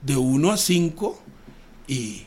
[0.00, 1.20] de uno a cinco
[1.88, 2.22] y,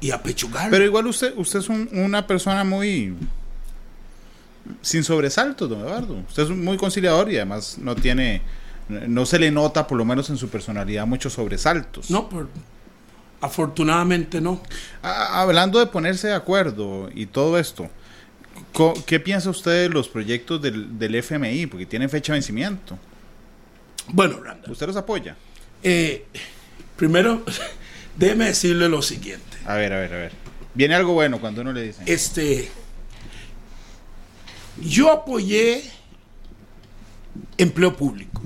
[0.00, 0.70] y apechugar.
[0.70, 3.14] Pero igual usted, usted es una persona muy
[4.82, 6.22] sin sobresaltos, don Eduardo.
[6.28, 8.42] Usted es muy conciliador y además no tiene,
[8.90, 12.10] no se le nota, por lo menos en su personalidad, muchos sobresaltos.
[12.10, 12.48] No, por,
[13.40, 14.60] afortunadamente no.
[15.02, 17.88] hablando de ponerse de acuerdo y todo esto,
[19.06, 21.66] ¿qué piensa usted de los proyectos del, del FMI?
[21.66, 22.98] Porque tienen fecha de vencimiento.
[24.08, 24.70] Bueno, Randa.
[24.70, 25.36] ¿Usted los apoya?
[25.82, 26.26] Eh,
[26.96, 27.44] primero,
[28.16, 29.56] déjeme decirle lo siguiente.
[29.64, 30.32] A ver, a ver, a ver.
[30.74, 32.02] Viene algo bueno cuando uno le dice.
[32.06, 32.68] Este,
[34.82, 35.82] yo apoyé
[37.58, 38.42] empleo público.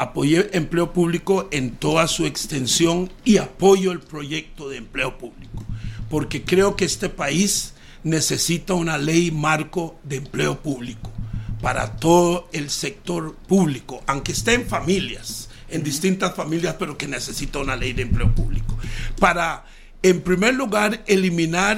[0.00, 5.62] Apoyé empleo público en toda su extensión y apoyo el proyecto de empleo público,
[6.08, 11.12] porque creo que este país necesita una ley marco de empleo público
[11.60, 17.58] para todo el sector público, aunque esté en familias, en distintas familias, pero que necesita
[17.58, 18.78] una ley de empleo público.
[19.18, 19.66] Para,
[20.02, 21.76] en primer lugar, eliminar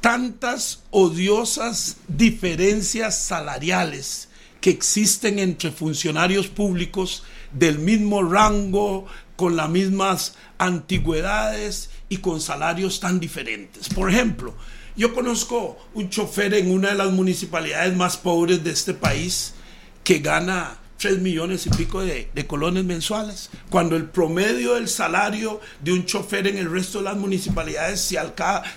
[0.00, 4.30] tantas odiosas diferencias salariales
[4.66, 9.06] que existen entre funcionarios públicos del mismo rango,
[9.36, 13.88] con las mismas antigüedades y con salarios tan diferentes.
[13.88, 14.56] Por ejemplo,
[14.96, 19.54] yo conozco un chofer en una de las municipalidades más pobres de este país
[20.02, 25.92] que gana 3 millones y pico de, colones mensuales, cuando el promedio del salario de
[25.92, 28.16] un chofer en el resto de las municipalidades, si,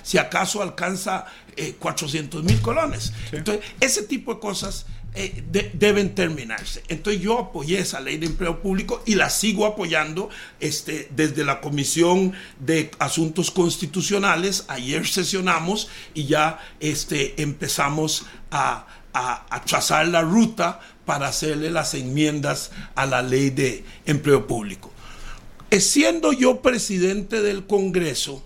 [0.03, 1.25] si acaso alcanza
[1.79, 3.11] 400 eh, mil colones.
[3.31, 4.85] Entonces, ese tipo de cosas
[5.15, 5.43] eh,
[5.73, 6.83] deben terminarse.
[6.87, 10.29] Entonces yo apoyé esa ley de empleo público y la sigo apoyando
[10.59, 14.65] este, desde la Comisión de Asuntos Constitucionales.
[14.67, 22.71] Ayer sesionamos y ya este, empezamos a, a trazar la ruta para hacerle las enmiendas
[22.93, 24.91] a la ley de empleo público.
[25.71, 28.43] Eh, siendo yo presidente del Congreso,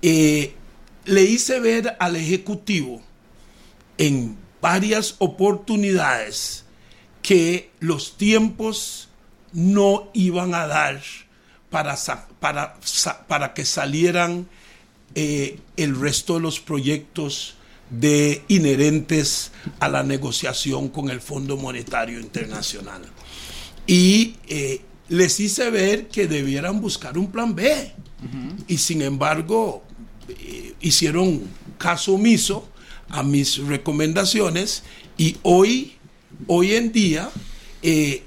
[0.00, 0.54] eh,
[1.04, 3.02] le hice ver al Ejecutivo
[3.98, 6.64] en varias oportunidades
[7.20, 9.10] que los tiempos
[9.52, 11.02] no iban a dar
[11.68, 11.98] para,
[12.40, 12.78] para,
[13.28, 14.48] para que salieran
[15.14, 17.56] eh, el resto de los proyectos
[17.90, 23.02] de inherentes a la negociación con el Fondo Monetario Internacional.
[23.86, 27.92] Y eh, les hice ver que debieran buscar un plan B.
[28.66, 29.84] Y sin embargo,
[30.26, 31.42] eh, hicieron
[31.76, 32.70] caso omiso
[33.14, 34.82] a mis recomendaciones
[35.16, 35.94] y hoy,
[36.48, 37.30] hoy en día,
[37.82, 38.24] eh,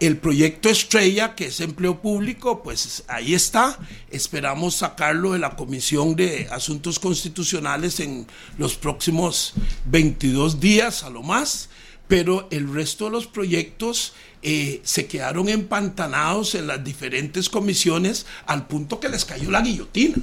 [0.00, 3.78] el proyecto Estrella, que es empleo público, pues ahí está.
[4.10, 8.26] Esperamos sacarlo de la Comisión de Asuntos Constitucionales en
[8.58, 9.54] los próximos
[9.86, 11.68] 22 días a lo más,
[12.08, 18.66] pero el resto de los proyectos eh, se quedaron empantanados en las diferentes comisiones al
[18.66, 20.16] punto que les cayó la guillotina.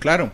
[0.00, 0.32] Claro.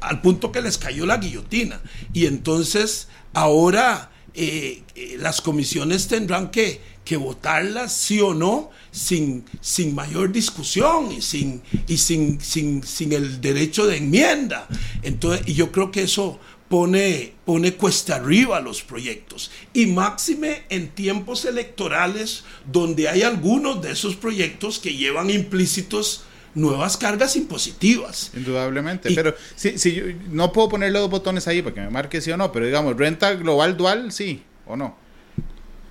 [0.00, 1.80] Al punto que les cayó la guillotina.
[2.12, 9.44] Y entonces ahora eh, eh, las comisiones tendrán que que votarla sí o no sin,
[9.60, 14.66] sin mayor discusión y, sin, y sin, sin, sin el derecho de enmienda.
[15.02, 19.52] Entonces, y yo creo que eso pone, pone cuesta arriba los proyectos.
[19.72, 26.24] Y máxime en tiempos electorales donde hay algunos de esos proyectos que llevan implícitos
[26.56, 28.32] nuevas cargas impositivas.
[28.34, 32.32] Indudablemente, pero si, si no puedo ponerle dos botones ahí para que me marque sí
[32.32, 35.06] o no, pero digamos, renta global dual, sí o no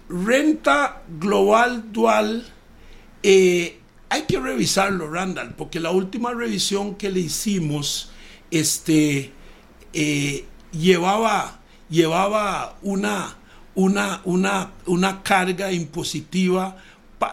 [0.10, 2.46] renta global dual,
[3.24, 8.12] eh, hay que revisarlo, Randall, porque la última revisión que le hicimos
[8.52, 9.34] este,
[9.94, 11.60] eh, llevaba,
[11.90, 13.36] llevaba una,
[13.74, 16.78] una, una, una carga impositiva,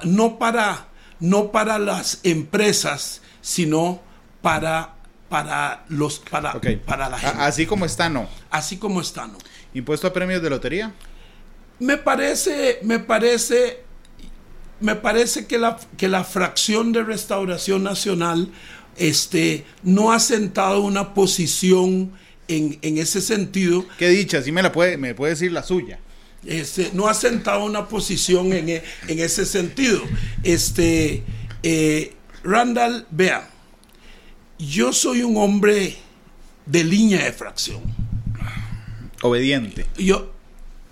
[0.04, 0.88] no, para,
[1.20, 4.00] no para las empresas, sino
[4.40, 4.94] para,
[5.28, 7.36] para, los, para, para la gente.
[7.38, 8.28] Así como está, no.
[8.50, 9.36] Así como está, no.
[9.74, 10.94] ¿Impuesto a premios de lotería?
[11.78, 13.80] Me parece, me parece,
[14.80, 18.50] me parece que la, que la fracción de Restauración Nacional
[18.96, 22.12] este, no ha sentado una posición
[22.48, 23.84] en, ese sentido.
[23.98, 25.98] Qué dicha, si me la puede, me puede decir la suya.
[26.44, 30.02] Este, no ha sentado una posición en, ese sentido.
[30.42, 31.22] Este,
[31.62, 32.14] eh,
[32.44, 33.48] Randall, vea,
[34.58, 35.96] yo soy un hombre
[36.66, 37.80] de línea de fracción.
[39.22, 39.86] Obediente.
[39.96, 40.32] Yo,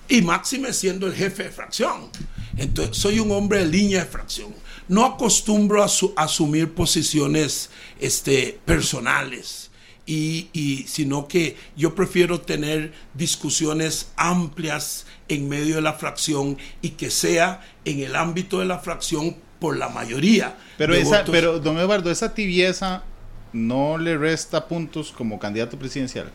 [0.09, 2.11] y máxime siendo el jefe de fracción.
[2.57, 4.55] Entonces, soy un hombre de línea de fracción.
[4.89, 7.71] No acostumbro a asumir posiciones
[8.01, 9.71] este, personales,
[10.07, 16.91] y, y, sino que yo prefiero tener discusiones amplias en medio de la fracción y
[16.91, 20.57] que sea en el ámbito de la fracción por la mayoría.
[20.81, 23.03] Pero, esa, pero don Eduardo, esa tibieza
[23.53, 26.31] no le resta puntos como candidato presidencial.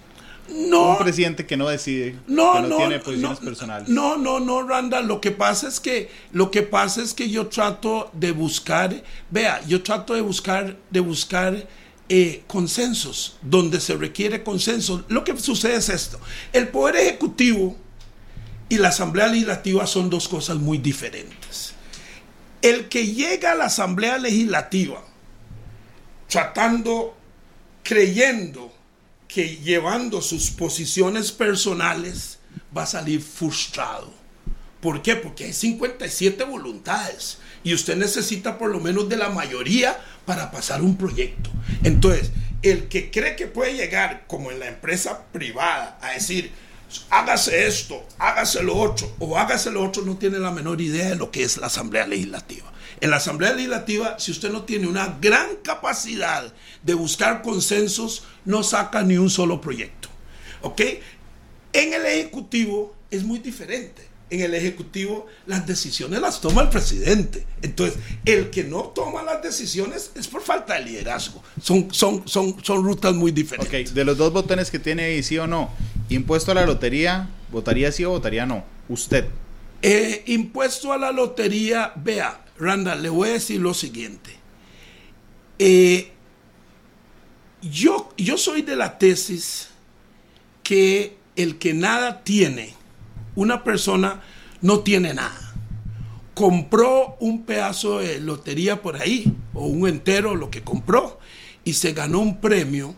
[0.48, 0.92] No.
[0.92, 3.90] Un presidente que no decide, no, que no, tiene posiciones personales.
[3.90, 5.02] No, no, no, Randa.
[5.02, 9.66] Lo que pasa es que, lo que pasa es que yo trato de buscar, vea,
[9.66, 11.68] yo trato de buscar, de buscar
[12.08, 15.04] eh, consensos, donde se requiere consenso.
[15.08, 16.20] Lo que sucede es esto:
[16.54, 17.76] el poder ejecutivo
[18.70, 21.75] y la asamblea legislativa son dos cosas muy diferentes.
[22.66, 25.00] El que llega a la asamblea legislativa
[26.28, 27.16] tratando,
[27.84, 28.74] creyendo
[29.28, 32.40] que llevando sus posiciones personales
[32.76, 34.12] va a salir frustrado.
[34.82, 35.16] ¿Por qué?
[35.16, 40.82] Porque hay 57 voluntades y usted necesita por lo menos de la mayoría para pasar
[40.82, 41.52] un proyecto.
[41.84, 42.32] Entonces,
[42.64, 46.52] el que cree que puede llegar, como en la empresa privada, a decir,
[47.10, 51.16] hágase esto, hágase lo otro, o hágase lo otro, no tiene la menor idea de
[51.16, 52.72] lo que es la Asamblea Legislativa.
[53.02, 58.64] En la Asamblea Legislativa, si usted no tiene una gran capacidad de buscar consensos, no
[58.64, 60.10] saca ni un solo proyecto.
[60.62, 60.82] ¿Ok?
[61.74, 64.05] En el Ejecutivo es muy diferente.
[64.30, 67.46] En el Ejecutivo las decisiones las toma el presidente.
[67.62, 71.44] Entonces, el que no toma las decisiones es por falta de liderazgo.
[71.62, 73.90] Son, son, son, son rutas muy diferentes.
[73.90, 75.70] Ok, de los dos botones que tiene ahí, sí o no,
[76.10, 78.66] impuesto a la lotería, ¿votaría sí o votaría no?
[78.90, 79.26] Usted.
[79.82, 84.32] Eh, impuesto a la lotería, vea, Randall, le voy a decir lo siguiente.
[85.60, 86.12] Eh,
[87.62, 89.70] yo, yo soy de la tesis
[90.64, 92.75] que el que nada tiene,
[93.36, 94.22] una persona
[94.62, 95.54] no tiene nada.
[96.34, 101.20] Compró un pedazo de lotería por ahí, o un entero, lo que compró,
[101.64, 102.96] y se ganó un premio.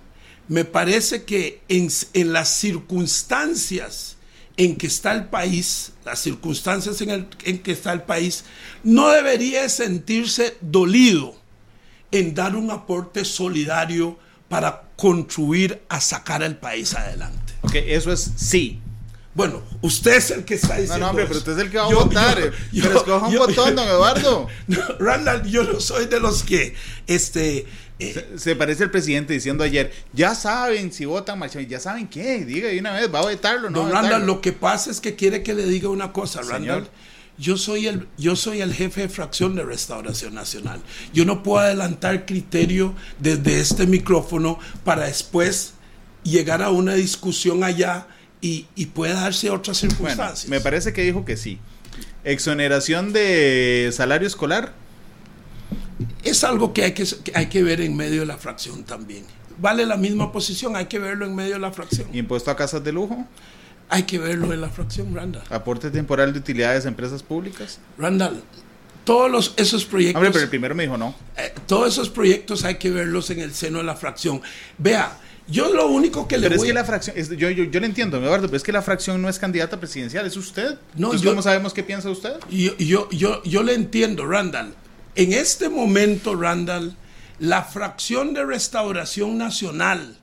[0.48, 1.90] Me parece que en,
[2.34, 4.18] las circunstancias
[4.56, 8.44] en que está el país, las circunstancias en, el, en que está el país,
[8.84, 11.36] no debería sentirse dolido
[12.12, 14.18] en dar un aporte solidario
[14.50, 17.54] para contribuir a sacar al país adelante.
[17.62, 18.80] Ok, eso es sí.
[19.38, 20.98] Bueno, usted es el que está diciendo.
[20.98, 22.52] No, no, hombre, pero usted es el que va a votar.
[22.74, 24.48] pero escoja un botón, don Eduardo.
[24.98, 26.74] Randall, yo no soy de los que
[27.06, 27.68] este,
[28.00, 32.70] eh, se, parece el presidente diciendo ayer, ya saben si votan ya saben qué, diga
[32.70, 33.88] de una vez, va a vetarlo, ¿no?
[33.88, 36.90] Randall, lo que pasa es que quiere que le diga una cosa, Randall.
[37.38, 40.82] Yo soy, el, yo soy el jefe de fracción de Restauración Nacional.
[41.14, 45.74] Yo no puedo adelantar criterio desde este micrófono para después
[46.24, 48.08] llegar a una discusión allá
[48.42, 50.48] y, y puede darse otras circunstancias.
[50.48, 51.60] me parece que dijo que sí.
[52.24, 54.74] Exoneración de salario escolar
[56.24, 59.24] es algo que hay que, hay que ver en medio de la fracción también.
[59.60, 62.14] Vale la misma posición, hay que verlo en medio de la fracción.
[62.14, 63.26] ¿Impuesto a casas de lujo?
[63.90, 65.44] Hay que verlo en la fracción, Randall.
[65.50, 67.80] ¿Aporte temporal de utilidades a empresas públicas?
[67.98, 68.44] Randall,
[69.06, 70.18] todos los, esos proyectos...
[70.18, 71.16] Hombre, pero el primero me dijo no.
[71.38, 74.42] Eh, todos esos proyectos hay que verlos en el seno de la fracción.
[74.78, 75.18] Vea,
[75.48, 76.68] yo lo único que le pero voy...
[76.68, 79.22] es que la fracción, yo, yo, yo, le entiendo, Eduardo, pero es que la fracción
[79.22, 80.78] no es candidata presidencial, es usted.
[80.96, 82.34] No, Entonces, ¿cómo sabemos qué piensa usted?
[82.50, 84.74] Yo, yo, yo, yo le entiendo, Randall.
[85.16, 86.96] En este momento, Randall,
[87.40, 90.18] la fracción de Restauración Nacional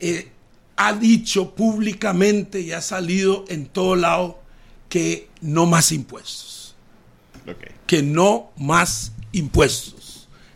[0.00, 0.30] eh,
[0.76, 4.42] ha dicho públicamente y ha salido en todo lado
[4.88, 6.74] que no más impuestos.
[7.86, 9.91] Que no más impuestos.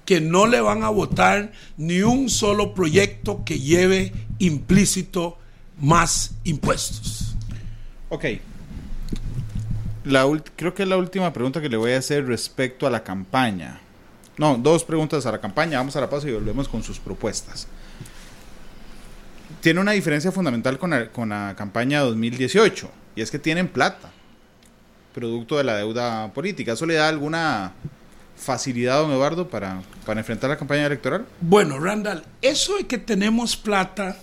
[0.06, 5.36] Que no le van a votar ni un solo proyecto que lleve implícito
[5.78, 7.36] más impuestos.
[8.08, 8.24] Ok
[10.56, 13.80] creo que es la última pregunta que le voy a hacer respecto a la campaña.
[14.38, 15.78] No, dos preguntas a la campaña.
[15.78, 17.66] Vamos a la pausa y volvemos con sus propuestas.
[19.60, 24.12] Tiene una diferencia fundamental con la, con la campaña 2018 y es que tienen plata,
[25.14, 26.72] producto de la deuda política.
[26.72, 27.72] ¿Eso le da alguna
[28.36, 31.26] facilidad, don Eduardo, para, para enfrentar la campaña electoral?
[31.40, 34.16] Bueno, Randall, eso de que tenemos plata.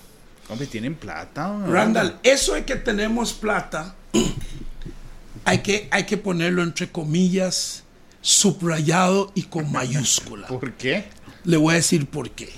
[0.49, 1.57] Hombre, tienen plata.
[1.67, 3.95] Randall, eso de que tenemos plata
[5.45, 7.83] hay que, hay que ponerlo entre comillas,
[8.21, 10.47] subrayado y con mayúscula.
[10.49, 11.05] ¿Por qué?
[11.43, 12.51] Le voy a decir por qué.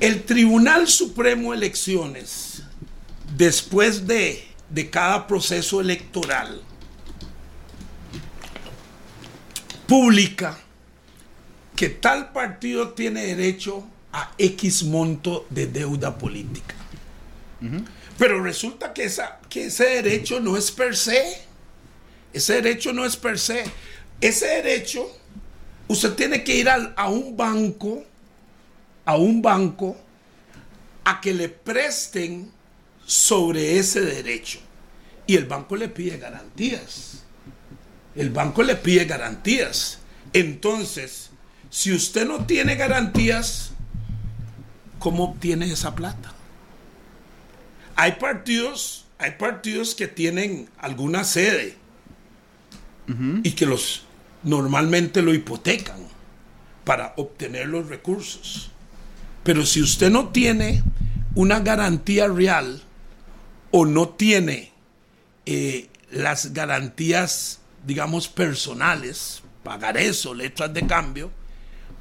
[0.00, 2.62] El Tribunal Supremo de Elecciones,
[3.36, 6.62] después de, de cada proceso electoral,
[9.90, 10.56] publica
[11.74, 16.76] que tal partido tiene derecho a X monto de deuda política.
[18.16, 21.42] Pero resulta que, esa, que ese derecho no es per se.
[22.32, 23.64] Ese derecho no es per se.
[24.20, 25.10] Ese derecho,
[25.88, 28.04] usted tiene que ir a un banco,
[29.04, 29.96] a un banco,
[31.02, 32.48] a que le presten
[33.04, 34.60] sobre ese derecho.
[35.26, 37.24] Y el banco le pide garantías.
[38.20, 39.98] El banco le pide garantías.
[40.34, 41.30] Entonces,
[41.70, 43.70] si usted no tiene garantías,
[44.98, 46.34] ¿cómo obtiene esa plata?
[47.96, 51.76] Hay partidos, hay partidos que tienen alguna sede
[53.42, 54.04] y que los
[54.42, 56.06] normalmente lo hipotecan
[56.84, 58.70] para obtener los recursos.
[59.44, 60.84] Pero si usted no tiene
[61.34, 62.82] una garantía real
[63.70, 64.72] o no tiene
[65.46, 67.59] eh, las garantías,
[67.90, 71.32] digamos, personales, pagar eso, letras de cambio,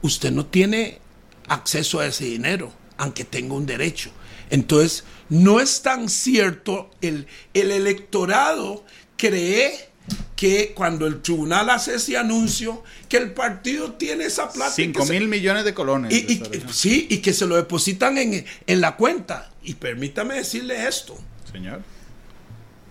[0.04, 1.00] usted no tiene
[1.48, 4.12] acceso a ese dinero, aunque tenga un derecho.
[4.52, 7.26] Entonces, no es tan cierto, el,
[7.56, 8.86] el electorado
[9.18, 9.90] cree
[10.36, 14.72] que cuando el tribunal hace ese anuncio, que el partido tiene esa plata.
[14.72, 16.14] 5 mil millones de colones.
[16.14, 19.52] Y, sí, y que se lo depositan en, en la cuenta.
[19.64, 21.18] Y permítame decirle esto.
[21.52, 21.82] Señor.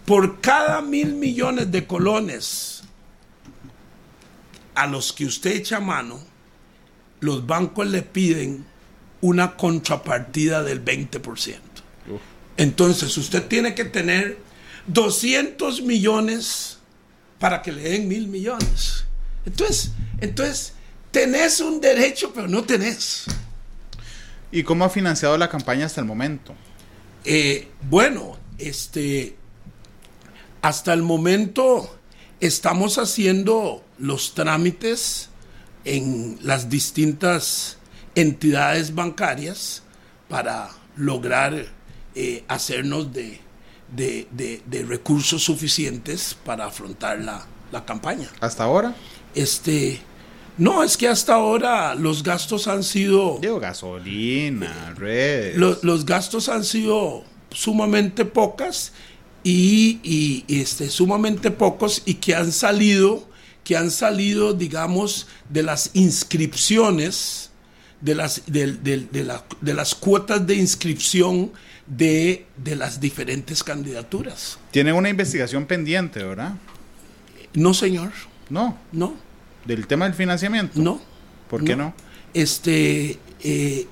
[0.05, 2.78] Por cada mil millones de colones
[4.79, 6.21] a los que usted echa mano,
[7.19, 8.65] los bancos le piden
[9.21, 11.59] una contrapartida del 20%.
[12.57, 14.39] Entonces usted tiene que tener
[14.87, 16.79] 200 millones
[17.41, 19.05] para que le den mil millones.
[19.45, 20.75] Entonces, entonces,
[21.11, 23.25] tenés un derecho, pero no tenés.
[24.53, 26.55] ¿Y cómo ha financiado la campaña hasta el momento?
[27.25, 29.37] Eh, bueno, este,
[30.63, 31.99] hasta el momento
[32.39, 35.31] estamos haciendo los trámites
[35.85, 37.79] en las distintas
[38.15, 39.83] entidades bancarias
[40.29, 41.67] para lograr
[42.15, 43.41] eh, hacernos de,
[43.95, 48.29] de, recursos suficientes para afrontar la, la, campaña.
[48.41, 48.95] ¿Hasta ahora?
[49.35, 50.01] Este,
[50.57, 53.39] no, es que hasta ahora los gastos han sido...
[53.41, 55.57] Digo, gasolina, redes.
[55.57, 58.93] los gastos han sido sumamente pocas
[59.43, 63.28] y, y, este, sumamente pocos y que han salido,
[63.69, 67.51] que han salido, digamos, de las inscripciones,
[68.01, 71.53] de las, de, de, la, de las cuotas de inscripción
[71.87, 74.59] de, de las diferentes candidaturas.
[74.71, 76.55] Tiene una investigación pendiente, ¿verdad?
[77.53, 78.13] No, señor.
[78.49, 78.79] No.
[78.91, 79.15] No.
[79.67, 80.81] ¿Del tema del financiamiento?
[80.81, 81.03] No.
[81.51, 81.93] ¿Por qué no?
[82.33, 83.87] Este, eh,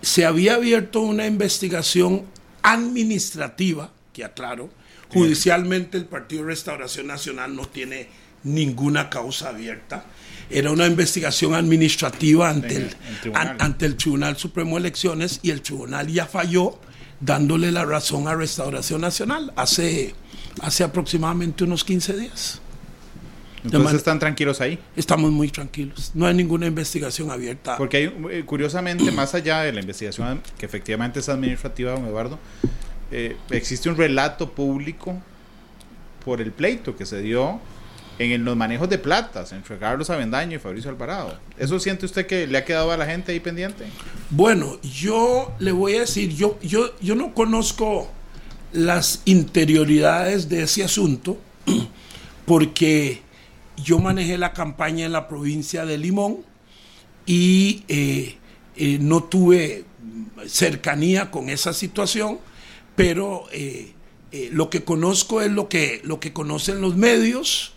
[0.00, 2.24] se había abierto una investigación
[2.62, 4.70] administrativa, que aclaro,
[5.12, 10.04] judicialmente el Partido Restauración Nacional no tiene ninguna causa abierta.
[10.50, 12.96] Era una investigación administrativa ante el,
[13.34, 16.78] ante el Tribunal Supremo de Elecciones y el tribunal ya falló
[17.20, 20.14] dándole la razón a Restauración Nacional hace,
[20.60, 22.60] hace aproximadamente unos 15 días.
[23.64, 24.78] Entonces están tranquilos ahí.
[24.96, 26.10] Estamos muy tranquilos.
[26.14, 27.76] No hay ninguna investigación abierta.
[27.76, 32.38] Porque hay, eh, curiosamente, más allá de la investigación que efectivamente es administrativa, don Eduardo,
[33.12, 35.20] eh, existe un relato público
[36.24, 37.60] por el pleito que se dio
[38.18, 41.38] en los manejos de platas entre Carlos Avendaño y Fabricio Alvarado.
[41.58, 43.86] ¿Eso siente usted que le ha quedado a la gente ahí pendiente?
[44.30, 48.10] Bueno, yo le voy a decir, yo, yo, yo no conozco
[48.72, 51.38] las interioridades de ese asunto
[52.46, 53.22] porque
[53.82, 56.38] yo manejé la campaña en la provincia de Limón
[57.26, 58.36] y eh,
[58.76, 59.84] eh, no tuve
[60.46, 62.38] cercanía con esa situación,
[62.96, 63.92] pero eh,
[64.50, 67.74] lo que conozco es lo que, lo que conocen los medios,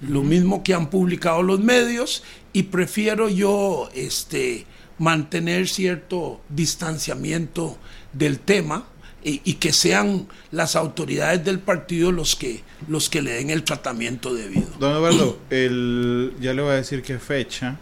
[0.00, 2.22] lo mismo que han publicado los medios,
[2.52, 4.66] y prefiero yo este,
[4.98, 7.78] mantener cierto distanciamiento
[8.12, 8.86] del tema
[9.24, 14.34] y, que sean las autoridades del partido los que, los que le den el tratamiento
[14.34, 14.66] debido.
[14.80, 17.78] Don Eduardo, el, ya le voy a decir qué fecha.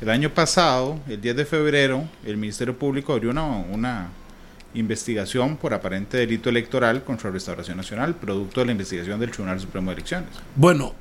[0.00, 4.10] El año pasado, el 10 de febrero, el Ministerio Público abrió una, una
[4.74, 9.90] investigación por aparente delito electoral contra Restauración Nacional, producto de la investigación del Tribunal Supremo
[9.90, 10.30] de Elecciones.
[10.56, 10.94] Bueno,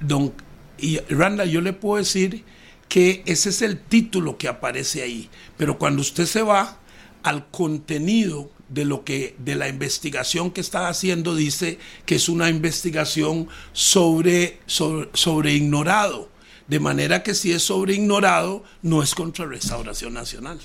[0.00, 0.32] don
[0.78, 2.44] y Randa, yo le puedo decir
[2.88, 6.78] que ese es el título que aparece ahí, pero cuando usted se va
[7.22, 12.48] al contenido de lo que de la investigación que está haciendo dice que es una
[12.48, 16.30] investigación sobre, sobre, ignorado
[16.68, 20.58] de manera que si es sobre ignorado no es contra restauración nacional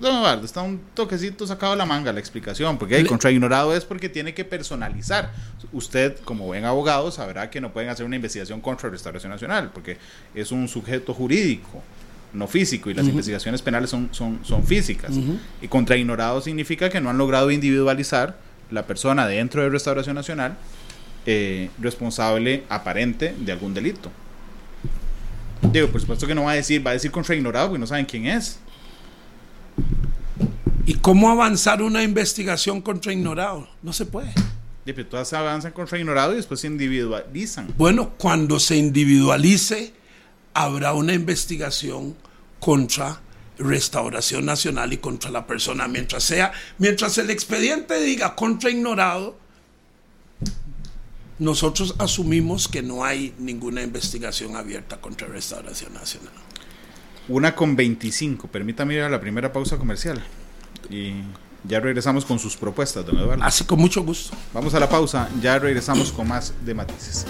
[0.00, 3.74] Don Eduardo, está un toquecito sacado de la manga la explicación, porque el contra ignorado
[3.74, 5.32] es porque tiene que personalizar.
[5.72, 9.98] Usted, como buen abogado, sabrá que no pueden hacer una investigación contra Restauración Nacional, porque
[10.34, 11.82] es un sujeto jurídico
[12.32, 15.12] no físico y las investigaciones penales son, son, son físicas.
[15.62, 18.36] Y contra ignorado significa que no han logrado individualizar
[18.70, 20.56] la persona dentro de Restauración Nacional
[21.26, 24.10] eh, responsable aparente de algún delito.
[25.72, 27.86] Digo, por supuesto que no va a decir, va a decir contra ignorado porque no
[27.86, 28.58] saben quién es.
[30.88, 33.68] ¿Y cómo avanzar una investigación contra ignorado?
[33.82, 34.32] No se puede.
[35.10, 37.74] Todas avanzan contra ignorado y después se individualizan.
[37.76, 39.92] Bueno, cuando se individualice,
[40.54, 42.16] habrá una investigación
[42.58, 43.20] contra
[43.58, 45.86] Restauración Nacional y contra la persona.
[45.88, 49.36] Mientras sea, mientras el expediente diga contra ignorado,
[51.38, 56.32] nosotros asumimos que no hay ninguna investigación abierta contra Restauración Nacional.
[57.28, 58.48] Una con 25.
[58.48, 60.24] Permítame ir a la primera pausa comercial.
[60.90, 61.14] Y
[61.64, 63.44] ya regresamos con sus propuestas, don Eduardo.
[63.44, 64.36] Así con mucho gusto.
[64.54, 67.26] Vamos a la pausa, ya regresamos con más de matices.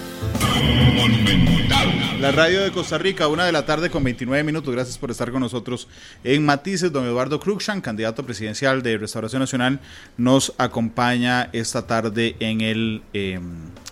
[2.19, 4.73] La radio de Costa Rica, una de la tarde con 29 minutos.
[4.73, 5.87] Gracias por estar con nosotros
[6.23, 6.91] en Matices.
[6.91, 9.79] Don Eduardo Cruxan, candidato presidencial de Restauración Nacional,
[10.17, 13.39] nos acompaña esta tarde en el eh,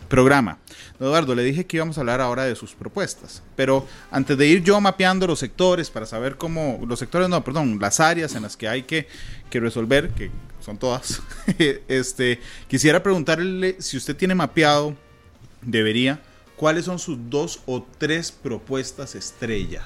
[0.09, 0.59] programa.
[0.99, 4.63] Eduardo, le dije que íbamos a hablar ahora de sus propuestas, pero antes de ir
[4.63, 8.57] yo mapeando los sectores para saber cómo, los sectores, no, perdón, las áreas en las
[8.57, 9.07] que hay que,
[9.49, 11.21] que resolver, que son todas,
[11.87, 14.95] este, quisiera preguntarle si usted tiene mapeado,
[15.61, 16.19] debería,
[16.55, 19.83] cuáles son sus dos o tres propuestas estrella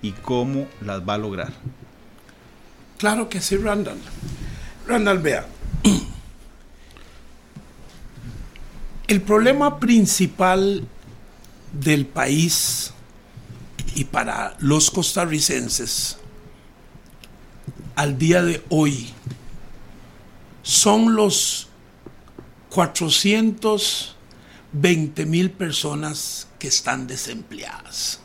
[0.00, 1.52] y cómo las va a lograr.
[2.98, 3.98] Claro que sí, Randall.
[4.86, 5.46] Randall, vea.
[9.06, 10.88] El problema principal
[11.72, 12.94] del país
[13.94, 16.16] y para los costarricenses
[17.96, 19.12] al día de hoy
[20.62, 21.68] son los
[22.70, 28.20] 420 mil personas que están desempleadas.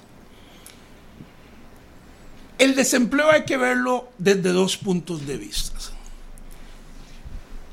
[2.58, 5.78] El desempleo hay que verlo desde dos puntos de vista.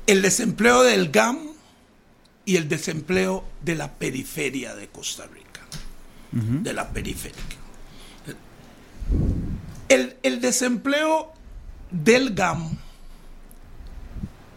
[0.05, 1.56] El desempleo del GAM
[2.47, 5.59] y el desempleo de la periferia de Costa Rica,
[6.31, 7.43] de la periferia.
[9.89, 11.33] El, el, desempleo
[11.91, 12.77] del GAM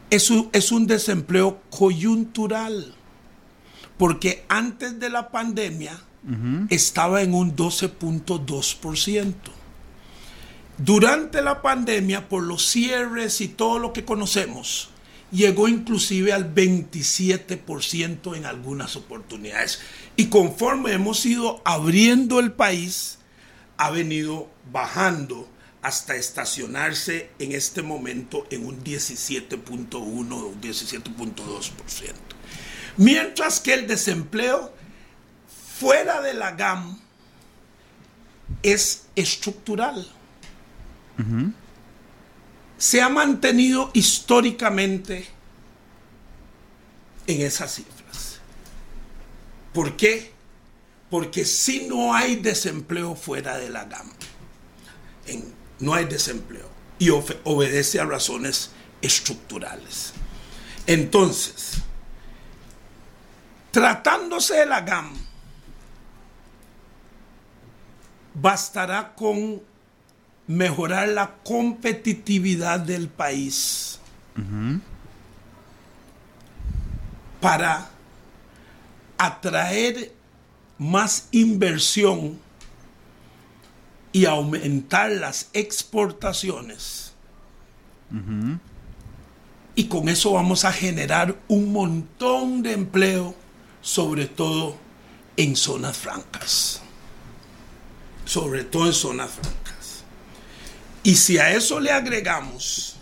[0.09, 2.95] es un, es un desempleo coyuntural,
[3.99, 6.01] porque antes de la pandemia
[6.68, 9.34] estaba en un 12.2%.
[10.78, 14.91] Durante la pandemia, por los cierres y todo lo que conocemos,
[15.31, 19.81] llegó inclusive al 27% en algunas oportunidades.
[20.16, 23.18] Y conforme hemos ido abriendo el país,
[23.76, 25.49] ha venido bajando
[25.83, 31.72] hasta estacionarse en este momento en un 17.1 o un 17.2%.
[32.97, 34.74] Mientras que el desempleo
[35.78, 37.01] fuera de la GAM
[38.62, 40.07] es estructural
[42.81, 45.26] se ha mantenido históricamente
[47.26, 48.41] en esas cifras.
[49.74, 50.33] ¿Por qué?
[51.11, 54.14] Porque si no hay desempleo fuera de la gama,
[55.78, 58.70] no hay desempleo y obedece a razones
[59.03, 60.14] estructurales.
[60.87, 61.83] Entonces,
[63.72, 65.12] tratándose de la GAM,
[68.33, 69.68] bastará con
[70.51, 74.01] mejorar la competitividad del país
[77.40, 77.88] para
[79.16, 80.12] atraer
[80.76, 82.36] más inversión
[84.11, 87.12] y aumentar las exportaciones.
[89.76, 93.36] Y con eso vamos a generar un montón de empleo,
[93.82, 94.76] sobre todo
[95.36, 96.82] en zonas francas.
[98.24, 99.70] Sobre todo en zonas francas.
[101.03, 102.96] Y si a eso le agregamos,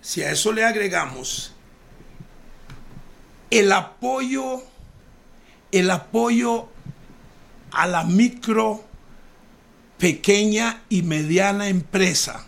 [0.00, 1.52] si a eso le agregamos
[3.50, 4.62] el apoyo,
[5.72, 6.68] el apoyo
[7.70, 8.84] a la micro,
[9.98, 12.46] pequeña y mediana empresa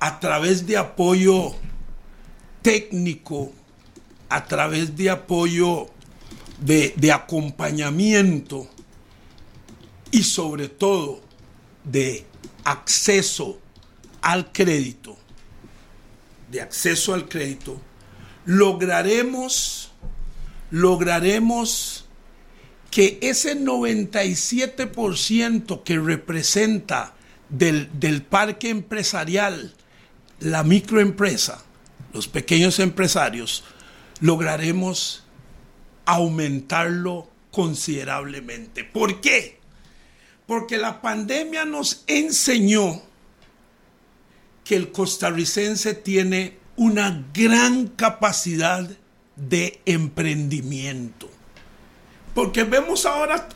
[0.00, 1.54] a través de apoyo
[2.62, 3.52] técnico,
[4.28, 5.86] a través de apoyo
[6.58, 8.68] de, acompañamiento
[10.10, 11.20] y sobre todo
[11.84, 12.26] de
[12.64, 13.60] acceso
[14.22, 15.18] al crédito,
[16.50, 17.80] de acceso al crédito,
[18.44, 19.92] lograremos,
[20.70, 22.06] lograremos
[22.90, 27.14] que ese 97% que representa
[27.48, 29.72] del, del parque empresarial,
[30.40, 31.64] la microempresa,
[32.12, 33.64] los pequeños empresarios,
[34.20, 35.24] lograremos
[36.04, 38.84] aumentarlo considerablemente.
[38.84, 39.59] ¿Por qué?
[40.50, 43.00] Porque la pandemia nos enseñó
[44.64, 48.90] que el costarricense tiene una gran capacidad
[49.36, 51.30] de emprendimiento.
[52.34, 53.48] Porque vemos ahora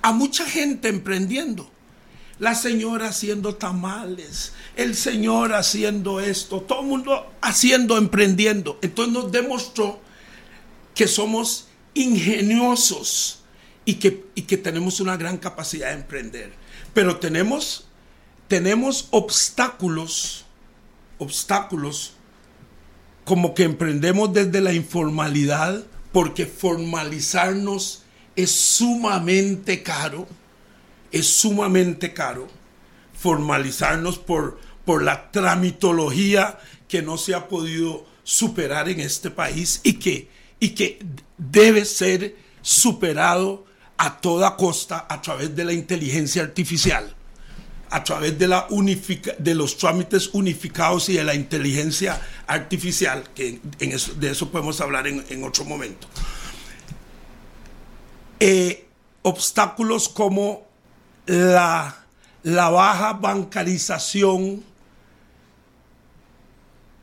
[0.00, 1.68] a mucha gente emprendiendo.
[2.38, 8.78] La señora haciendo tamales, el señor haciendo esto, todo el mundo haciendo, emprendiendo.
[8.80, 9.98] Entonces nos demostró
[10.94, 13.37] que somos ingeniosos
[13.88, 16.52] y que, y que tenemos una gran capacidad de emprender.
[16.92, 17.88] Pero tenemos,
[18.46, 20.44] tenemos obstáculos,
[21.16, 22.12] obstáculos
[23.24, 28.02] como que emprendemos desde la informalidad, porque formalizarnos
[28.36, 30.28] es sumamente caro,
[31.10, 32.46] es sumamente caro
[33.14, 36.58] formalizarnos por, por la tramitología
[36.88, 40.28] que no se ha podido superar en este país y que,
[40.60, 40.98] y que
[41.38, 43.66] debe ser superado
[43.98, 47.14] a toda costa a través de la inteligencia artificial
[47.90, 54.80] a través de, los trámites unificados y de la inteligencia artificial, que de eso podemos
[54.80, 56.06] hablar en, otro momento.
[58.40, 58.86] Eh,
[59.22, 60.66] obstáculos como
[61.26, 62.04] la,
[62.42, 64.62] la baja bancarización,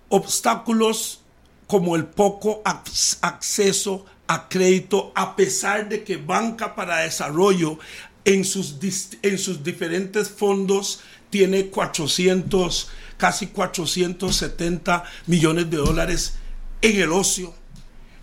[0.10, 1.22] obstáculos
[1.68, 7.78] como el poco acceso a crédito, a pesar de que Banca para Desarrollo
[8.24, 8.76] en sus,
[9.22, 16.36] en sus diferentes fondos tiene 400, casi 470 millones de dólares
[16.82, 17.54] en el ocio.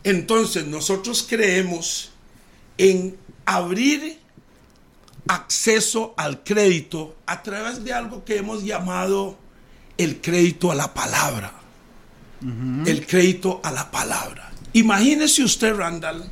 [0.05, 2.11] Entonces nosotros creemos
[2.79, 4.19] en abrir
[5.29, 9.39] acceso al crédito a través de algo que hemos llamado
[9.99, 11.55] el crédito a la palabra.
[12.87, 14.51] El crédito a la palabra.
[14.75, 16.31] Imagínese usted, Randall,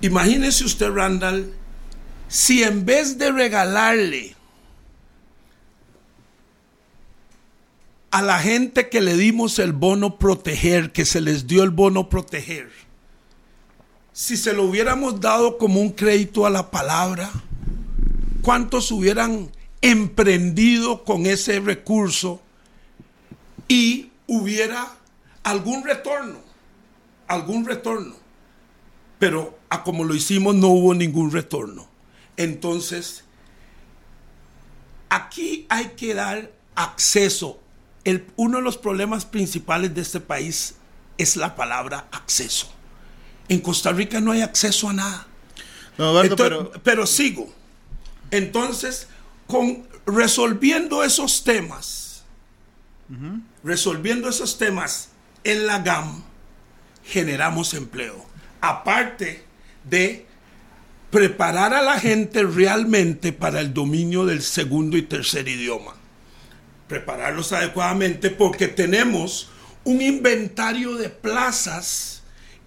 [0.00, 1.54] imagínese usted, Randall,
[2.28, 4.34] si en vez de regalarle
[8.10, 12.08] a la gente que le dimos el bono proteger, que se les dio el bono
[12.08, 12.70] proteger,
[14.12, 17.30] si se lo hubiéramos dado como un crédito a la palabra,
[18.42, 19.50] ¿cuántos hubieran
[19.80, 22.40] emprendido con ese recurso
[23.68, 24.96] y hubiera
[25.42, 26.43] algún retorno?
[27.28, 28.16] Algún retorno.
[29.18, 31.86] Pero a como lo hicimos no hubo ningún retorno.
[32.36, 33.24] Entonces,
[35.08, 37.60] aquí hay que dar acceso.
[38.36, 40.74] uno de los problemas principales de este país
[41.18, 42.68] es la palabra acceso.
[43.48, 45.26] En Costa Rica no hay acceso a nada.
[46.82, 47.06] pero...
[47.06, 47.52] sigo.
[48.30, 49.08] Entonces,
[49.46, 52.24] con, resolviendo esos temas,
[53.62, 55.10] resolviendo esos temas
[55.44, 56.24] en la GAM,
[57.04, 58.24] generamos empleo.
[58.60, 59.44] Aparte
[59.84, 60.26] de
[61.10, 65.94] preparar a la gente realmente para el dominio del segundo y tercer idioma.
[66.88, 69.48] Prepararlos adecuadamente porque tenemos
[69.84, 72.22] un inventario de plazas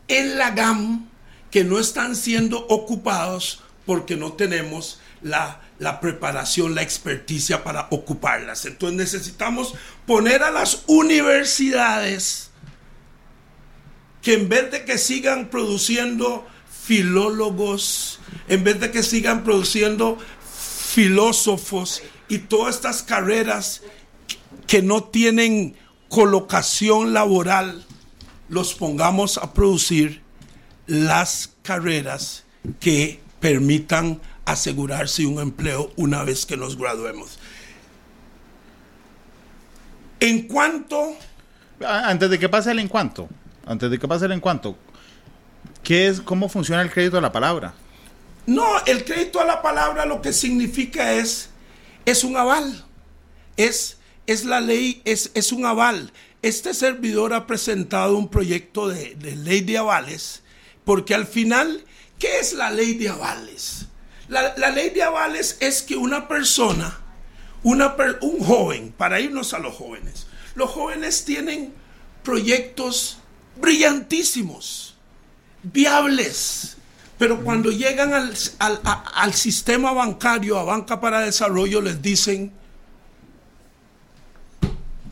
[0.07, 1.09] en la GAM
[1.51, 8.65] que no están siendo ocupados porque no tenemos la, la, preparación, la experticia para ocuparlas.
[8.65, 9.73] Entonces necesitamos
[10.05, 12.46] poner a las universidades
[14.27, 18.19] que en vez de que sigan produciendo filólogos,
[18.49, 20.17] en vez de que sigan produciendo
[20.93, 23.83] filósofos y todas estas carreras
[24.67, 25.77] que no tienen
[26.09, 27.85] colocación laboral,
[28.49, 30.21] los pongamos a producir
[30.87, 32.43] las carreras
[32.81, 37.39] que permitan asegurarse un empleo una vez que nos graduemos.
[40.19, 41.15] En cuanto...
[41.79, 43.29] Antes de que pase el en cuanto,
[43.67, 44.77] antes de que pase el en cuanto,
[45.83, 47.73] ¿qué es, ¿cómo funciona el crédito a la palabra?
[48.45, 51.49] No, el crédito a la palabra lo que significa es,
[52.05, 52.85] es un aval.
[53.57, 56.13] Es, es la ley, es, es un aval.
[56.41, 60.43] Este servidor ha presentado un proyecto de, ley de avales,
[60.85, 61.83] porque al final,
[62.19, 63.87] ¿qué es la ley de avales?
[64.29, 66.97] La, ley de avales es que una persona,
[67.63, 71.73] una, un joven, para irnos a los jóvenes, los jóvenes tienen
[72.23, 73.19] proyectos
[73.59, 74.95] brillantísimos,
[75.63, 76.77] viables,
[77.17, 82.51] pero cuando llegan al, sistema bancario, a Banca para Desarrollo, les dicen,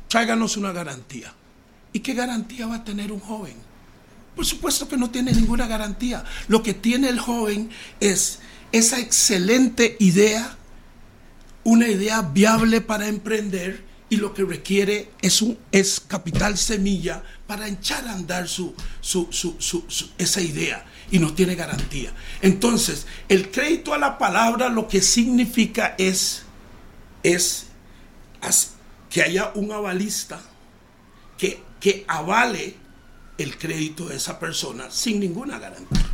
[0.07, 1.33] tráiganos una garantía.
[1.93, 3.55] ¿Y qué garantía va a tener un joven?
[4.35, 6.23] Por supuesto que no tiene ninguna garantía.
[6.47, 7.69] Lo que tiene el joven
[7.99, 8.39] es
[8.71, 10.57] esa excelente idea,
[11.63, 13.83] una idea viable para emprender
[14.15, 19.27] y lo que requiere es, un, es capital semilla para echar a andar su, su,
[19.29, 22.13] su, su, esa idea y no tiene garantía.
[22.41, 26.43] Entonces, el crédito a la palabra lo que significa es,
[27.23, 27.67] es
[29.09, 30.41] que haya un avalista
[31.37, 32.77] que, que avale
[33.37, 36.05] el crédito de esa persona sin ninguna garantía.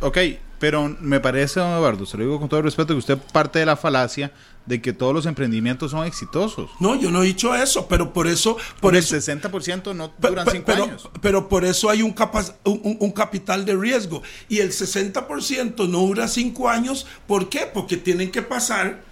[0.00, 0.18] Ok,
[0.60, 3.58] pero me parece, don Eduardo, se lo digo con todo el respeto, que usted parte
[3.58, 4.30] de la falacia
[4.68, 6.70] de que todos los emprendimientos son exitosos.
[6.78, 8.58] No, yo no he dicho eso, pero por eso...
[8.80, 11.10] Por el 60% no duran 5 años.
[11.22, 12.14] Pero por eso hay un,
[12.64, 14.22] un, capital de riesgo.
[14.46, 17.06] Y el 60% no dura 5 años.
[17.26, 17.60] ¿Por qué?
[17.72, 19.02] Porque tienen que pasar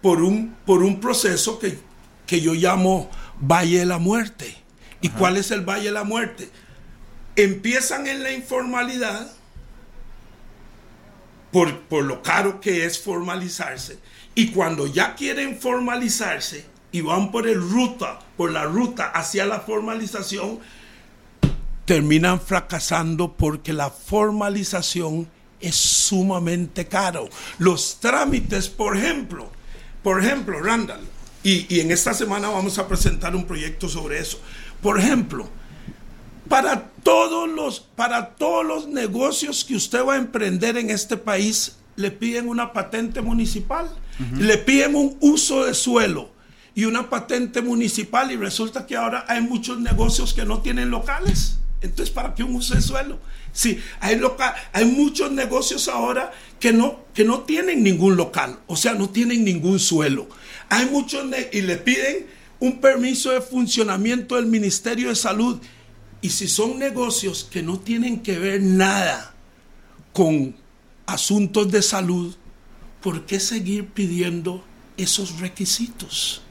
[0.00, 1.78] por un, por un proceso que,
[2.26, 4.56] que yo llamo Valle de la Muerte.
[5.02, 6.48] ¿Y cuál es el Valle de la Muerte?
[7.36, 9.30] Empiezan en la informalidad
[11.50, 13.98] por, por lo caro que es formalizarse
[14.34, 19.60] y cuando ya quieren formalizarse y van por el ruta, por la ruta hacia la
[19.60, 20.60] formalización,
[21.84, 25.28] terminan fracasando porque la formalización
[25.60, 27.28] es sumamente caro.
[27.58, 29.50] Los trámites, por ejemplo,
[30.02, 31.00] por ejemplo, Randall,
[31.44, 34.40] y, y, en esta semana vamos a presentar un proyecto sobre eso.
[34.80, 35.48] Por ejemplo,
[36.48, 41.76] para todos los, para todos los negocios que usted va a emprender en este país,
[41.96, 43.88] le piden una patente municipal,
[44.38, 46.30] le piden un uso de suelo
[46.74, 51.58] y una patente municipal y resulta que ahora hay muchos negocios que no tienen locales.
[51.80, 53.18] Entonces, ¿para qué un uso de suelo?
[53.52, 58.76] Sí, hay, local, hay muchos negocios ahora que no, que no tienen ningún local, o
[58.76, 60.28] sea, no tienen ningún suelo.
[60.68, 62.26] Hay muchos y le piden
[62.60, 65.60] un permiso de funcionamiento del Ministerio de Salud.
[66.20, 69.34] Y si son negocios que no tienen que ver nada
[70.12, 70.54] con
[71.04, 72.36] asuntos de salud,
[73.02, 74.64] ¿por qué seguir pidiendo
[74.96, 76.42] esos requisitos?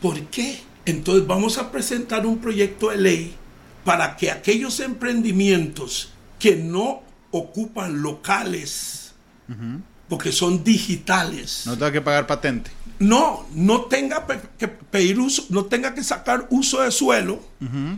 [0.00, 0.60] ¿Por qué?
[0.86, 3.34] Entonces vamos a presentar un proyecto de ley
[3.84, 9.12] para que aquellos emprendimientos que no ocupan locales,
[10.08, 11.64] porque son digitales.
[11.66, 12.70] No tenga que pagar patente.
[13.00, 14.26] No, no tenga
[14.58, 17.40] que pedir uso, no tenga que sacar uso de suelo.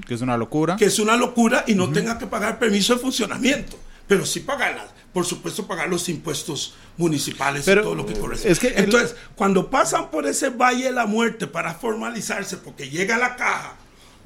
[0.07, 0.77] que es una locura.
[0.77, 3.79] Que es una locura y no tenga que pagar permiso de funcionamiento
[4.11, 4.87] pero sí pagarlas.
[5.13, 8.75] Por supuesto, pagar los impuestos municipales y todo lo que corresponde.
[8.77, 13.75] Entonces, cuando pasan por ese valle de la muerte para formalizarse, porque llega la caja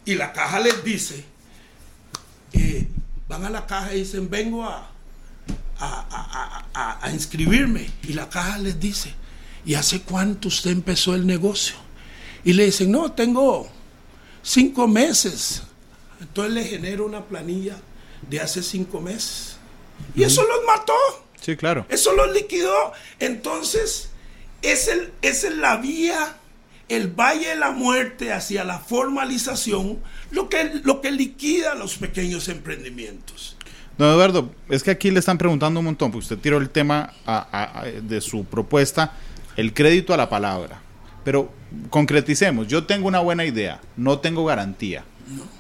[0.04, 1.24] y la caja les dice,
[2.52, 2.86] eh,
[3.28, 4.90] van a la caja y dicen, vengo a,
[5.78, 7.90] a, a, inscribirme.
[8.02, 9.14] Y la caja les dice,
[9.64, 11.76] ¿y hace cuánto usted empezó el negocio?
[12.44, 13.68] Y le dicen, no, tengo
[14.42, 15.62] cinco meses.
[16.20, 17.76] Entonces le genero una planilla
[18.28, 19.53] de hace cinco meses.
[20.14, 20.94] Y eso los mató.
[21.40, 21.84] Sí, claro.
[21.88, 22.92] Eso los liquidó.
[23.18, 24.10] Entonces,
[24.62, 26.36] es, el, es la vía,
[26.88, 32.48] el valle de la muerte hacia la formalización, lo que, lo que liquida los pequeños
[32.48, 33.56] emprendimientos.
[33.98, 37.12] Don Eduardo, es que aquí le están preguntando un montón, porque usted tiró el tema
[38.02, 39.12] de su propuesta,
[39.56, 40.80] el crédito a la palabra.
[41.24, 41.52] Pero
[41.90, 45.04] concreticemos, yo tengo una buena idea, no tengo garantía.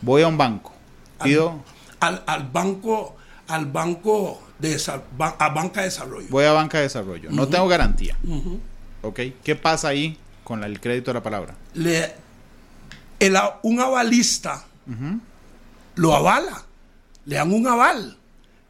[0.02, 0.74] Voy a un banco,
[1.22, 1.62] pido...
[2.00, 3.16] al, al banco
[3.48, 4.80] al banco de
[5.18, 6.26] a banca de desarrollo.
[6.30, 7.30] Voy a banca de desarrollo.
[7.30, 8.16] No tengo garantía.
[9.02, 9.20] ¿Ok?
[9.42, 11.54] ¿Qué pasa ahí con el crédito de la palabra?
[11.74, 12.14] Le,
[13.62, 14.64] un avalista
[15.96, 16.64] lo avala.
[17.26, 18.18] Le dan un aval.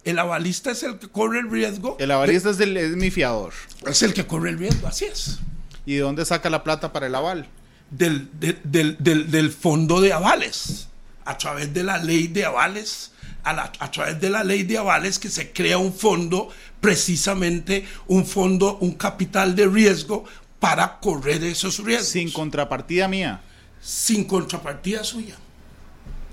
[0.05, 1.97] El avalista es el que corre el riesgo.
[1.99, 3.53] El avalista es, el, es mi fiador.
[3.87, 5.39] Es el que corre el riesgo, así es.
[5.87, 7.49] ¿Y de dónde saca la plata para el aval?
[7.91, 10.89] Del, del, del fondo de avales.
[11.25, 13.12] A través de la ley de avales
[13.45, 16.49] a, través de la ley de avales que se crea un fondo,
[16.80, 20.24] precisamente un fondo, un capital de riesgo
[20.59, 22.09] para correr esos riesgos.
[22.09, 23.42] Sin contrapartida mía.
[23.82, 25.36] Sin contrapartida suya.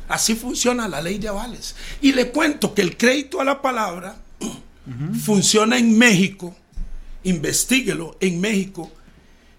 [0.07, 1.76] Así funciona la ley de avales.
[2.01, 4.16] Y le cuento que el crédito a la palabra
[5.24, 6.55] funciona en México,
[7.24, 8.91] investiguelo en México,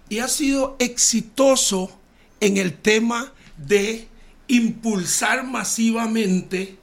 [0.09, 1.91] y ha sido exitoso
[2.39, 4.07] en el tema de
[4.47, 6.77] impulsar masivamente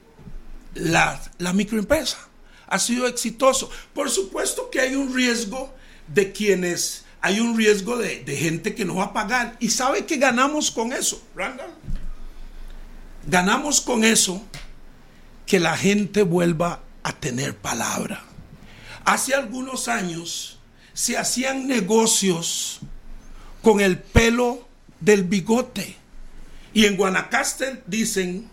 [0.73, 1.19] la,
[1.53, 2.17] microempresa.
[2.67, 3.69] Ha sido exitoso.
[3.93, 5.73] Por supuesto que hay un riesgo
[6.07, 9.57] de quienes, hay un riesgo de, gente que no va a pagar.
[9.59, 11.71] ¿Y sabe que ganamos con eso, Randall?
[13.27, 14.41] Ganamos con eso
[15.45, 18.23] que la gente vuelva a tener palabra.
[19.03, 20.59] Hace algunos años
[20.93, 22.79] se hacían negocios
[23.61, 24.67] con el pelo
[24.99, 25.97] del bigote.
[26.73, 28.49] Y en Guanacaste dicen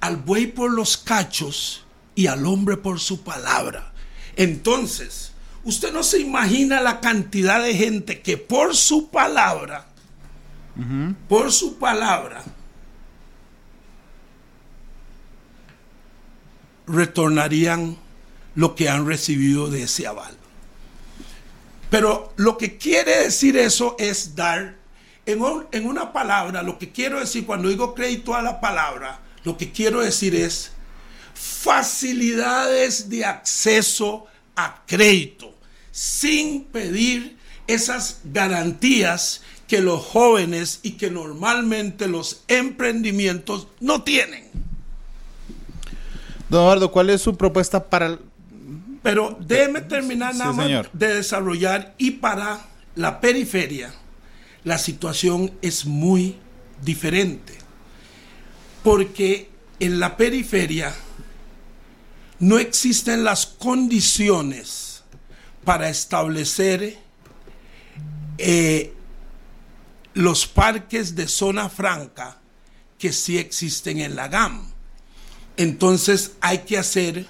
[0.00, 1.84] al buey por los cachos
[2.14, 3.92] y al hombre por su palabra.
[4.36, 5.32] Entonces,
[5.64, 9.86] usted no se imagina la cantidad de gente que por su palabra
[11.28, 12.42] por su palabra,
[16.86, 17.96] retornarían
[18.54, 20.36] lo que han recibido de ese aval.
[21.90, 24.76] Pero lo que quiere decir eso es dar,
[25.24, 25.42] en,
[25.72, 29.70] en, una palabra, lo que quiero decir cuando digo crédito a la palabra, lo que
[29.70, 30.72] quiero decir es
[31.34, 34.26] facilidades de acceso
[34.56, 35.54] a crédito,
[35.92, 37.36] sin pedir
[37.68, 44.46] esas garantías que los jóvenes y que normalmente los emprendimientos no tienen.
[46.48, 48.18] Don Eduardo, ¿cuál es su propuesta para...
[49.04, 52.66] Pero déjeme terminar nada más de desarrollar y para
[52.96, 53.94] la periferia
[54.64, 56.34] la situación es muy
[56.82, 57.65] diferente.
[58.86, 60.94] Porque en la periferia
[62.38, 65.02] no existen las condiciones
[65.64, 66.96] para establecer
[68.38, 68.94] eh,
[70.14, 72.38] los parques de zona franca
[72.96, 74.70] que sí existen en la GAM.
[75.56, 77.26] Entonces hay que hacer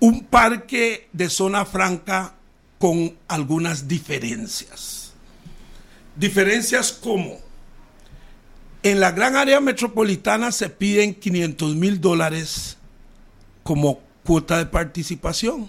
[0.00, 2.34] un parque de zona franca
[2.80, 5.12] con algunas diferencias.
[6.16, 7.45] Diferencias como
[8.86, 12.76] en la gran área metropolitana se piden 500 mil dólares
[13.64, 15.68] como cuota de participación.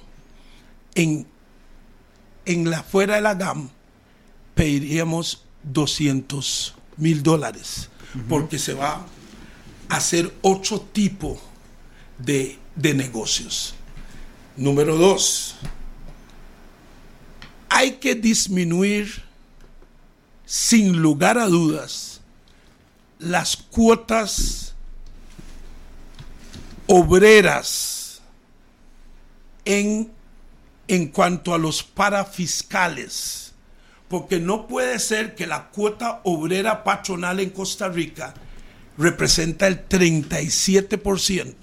[0.93, 1.25] En,
[2.45, 3.69] en la fuera de la GAM
[4.53, 7.89] pediríamos 200 mil dólares
[8.29, 9.03] porque se va
[9.89, 11.41] a hacer otro tipo
[12.19, 13.73] de, de negocios.
[14.55, 15.55] Número dos,
[17.69, 19.23] hay que disminuir
[20.45, 22.16] sin lugar a dudas
[23.19, 24.75] las cuotas
[26.87, 28.21] obreras
[29.65, 30.09] en,
[30.87, 33.53] en cuanto a los parafiscales,
[34.07, 38.33] porque no puede ser que la cuota obrera patronal en Costa Rica
[38.97, 41.53] representa el 37%,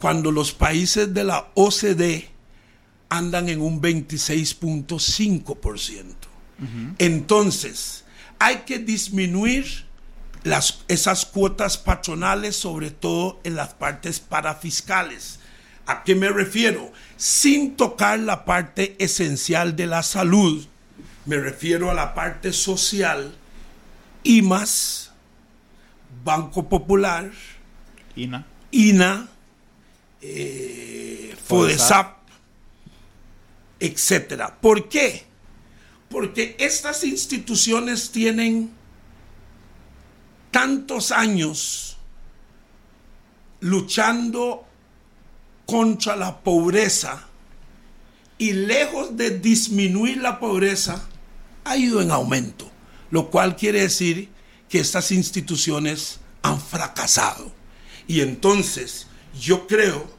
[0.00, 2.30] cuando los países de la OCDE
[3.10, 6.14] andan en un 26.5%.
[6.98, 8.04] Entonces,
[8.38, 9.89] hay que disminuir
[10.42, 15.38] las, esas cuotas patronales, sobre todo en las partes parafiscales.
[15.86, 16.92] ¿A qué me refiero?
[17.16, 20.66] Sin tocar la parte esencial de la salud,
[21.26, 23.34] me refiero a la parte social
[24.22, 25.10] y más
[26.24, 27.30] Banco Popular,
[28.16, 29.28] INA, INA
[30.22, 32.18] eh, FODESAP,
[33.78, 34.58] etcétera.
[34.60, 35.24] ¿Por qué?
[36.08, 38.70] Porque estas instituciones tienen
[40.50, 41.96] tantos años
[43.60, 44.64] luchando
[45.66, 47.26] contra la pobreza
[48.38, 51.06] y lejos de disminuir la pobreza,
[51.64, 52.70] ha ido en aumento,
[53.10, 54.30] lo cual quiere decir
[54.68, 57.52] que estas instituciones han fracasado.
[58.06, 59.06] Y entonces
[59.38, 60.10] yo creo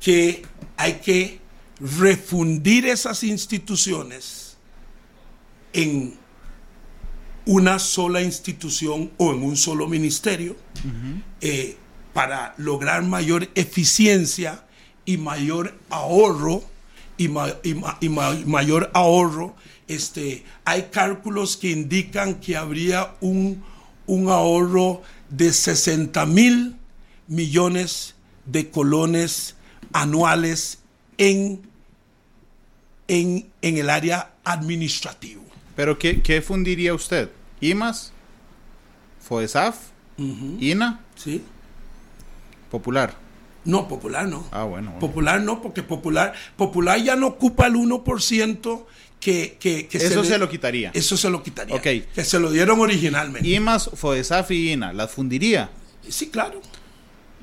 [0.00, 0.42] que
[0.76, 1.40] hay que
[1.78, 4.56] refundir esas instituciones
[5.72, 6.18] en
[7.48, 10.54] una sola institución o en un solo ministerio
[11.40, 11.78] eh,
[12.12, 14.66] para lograr mayor eficiencia
[15.06, 16.62] y mayor ahorro
[17.16, 19.56] y, mayor ahorro.
[19.88, 23.64] Este, hay cálculos que indican que habría un,
[24.06, 26.76] un ahorro de 60 mil
[27.28, 29.56] millones de colones
[29.94, 30.80] anuales
[31.16, 31.62] en,
[33.08, 35.40] en, en el área administrativa.
[35.74, 37.30] ¿Pero qué, qué fundiría usted?
[37.60, 38.12] IMAS,
[39.20, 39.76] FOESAF,
[40.18, 41.00] INA.
[41.16, 41.42] Sí.
[42.70, 43.14] Popular.
[43.64, 44.46] No, popular no.
[44.50, 48.86] Ah, bueno, Popular no, porque popular, popular ya no ocupa el 1%
[49.20, 50.90] que, que, que Eso se, lo quitaría.
[50.94, 51.74] Eso se lo quitaría.
[51.74, 51.82] Ok.
[52.14, 53.48] Que se lo dieron originalmente.
[53.48, 55.70] IMAS, FOESAF y INA, ¿las fundiría?
[56.08, 56.60] Sí, claro.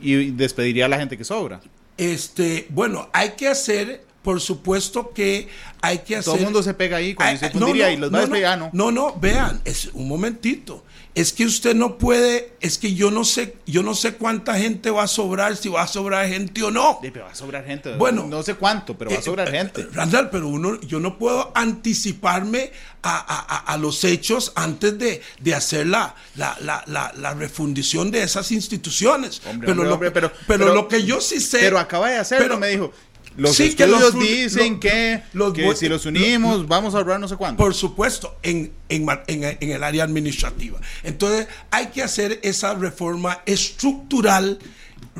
[0.02, 1.62] Y despediría a la gente que sobra.
[1.98, 5.48] Este, bueno, hay que hacer por supuesto que
[5.82, 6.26] hay que hacer.
[6.26, 9.16] Todo el mundo se pega ahí cuando se fundiría y los a no, no, no,
[9.20, 10.84] vean, es un momentito.
[11.14, 14.90] Es que usted no puede, es que yo no sé, yo no sé cuánta gente
[14.90, 17.00] va a sobrar, si va a sobrar gente o no.
[17.02, 17.96] pero va a sobrar gente.
[17.98, 19.88] Bueno, no sé cuánto, pero va a eh, sobrar eh, gente.
[19.94, 22.72] Randall, pero uno, yo no puedo anticiparme
[23.04, 29.40] a, los hechos antes de, hacer la, la, refundición de esas instituciones.
[29.62, 31.60] pero, lo, pero, pero, lo que yo sí sé.
[31.60, 32.92] Pero acaba de hacerlo, me dijo
[33.38, 35.22] los estudios dicen que,
[35.76, 37.62] si los unimos vamos a ahorrar no sé cuánto.
[37.62, 40.80] Por supuesto, en, el área administrativa.
[41.04, 44.60] Entonces hay que hacer esa reforma estructural,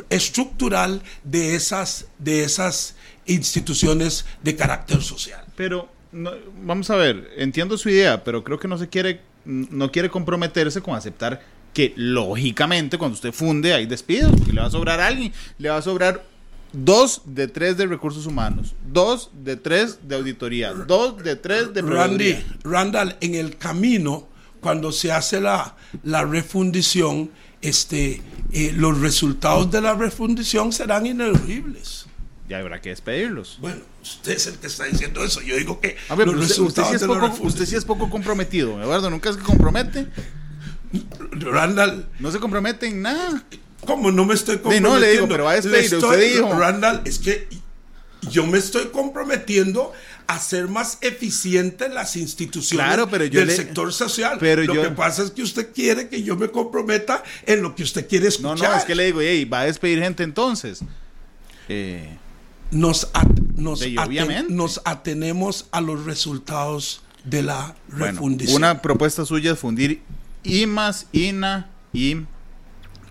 [0.10, 5.44] estructural de esas, de esas instituciones de carácter social.
[5.56, 6.32] Pero no,
[6.62, 10.82] vamos a ver, entiendo su idea, pero creo que no se quiere, no quiere comprometerse
[10.82, 11.42] con aceptar
[11.74, 15.70] que lógicamente cuando usted funde hay despidos, y le va a sobrar a alguien, le
[15.70, 16.24] va a sobrar
[16.84, 21.82] dos de tres de recursos humanos, dos de tres de auditoría, dos de tres de
[21.82, 24.28] Randy, Randall, en el camino,
[24.62, 27.32] cuando se hace la, la refundición,
[27.62, 28.22] este,
[28.52, 32.06] eh, los resultados de la refundición serán ineludibles.
[32.48, 33.58] Ya habrá que despedirlos.
[33.60, 35.42] Bueno, usted es el que está diciendo eso.
[35.42, 39.10] Yo digo que a ver, usted, sí es poco, usted sí es poco comprometido, Eduardo.
[39.10, 40.08] Nunca se compromete.
[41.32, 42.08] Randall.
[42.20, 43.44] No se compromete en nada.
[43.86, 44.90] ¿Cómo no me estoy comprometiendo?
[44.90, 45.96] no le digo, pero va a despedir.
[45.96, 46.54] usted dijo.
[46.54, 47.48] Randall, es que
[48.30, 49.94] yo me estoy comprometiendo
[50.28, 54.38] a ser más eficiente en las instituciones del sector social.
[54.40, 57.84] Pero lo que pasa es que usted quiere que yo me comprometa en lo que
[57.84, 58.58] usted quiere escuchar.
[58.58, 60.82] No, no, es que le digo, hey, va a despedir gente entonces.
[61.70, 62.18] Eh,
[62.72, 63.10] nos,
[63.56, 68.58] nos, atenemos a los resultados de la refundición.
[68.58, 70.02] una propuesta suya es fundir
[70.44, 72.18] IMAS, INA y,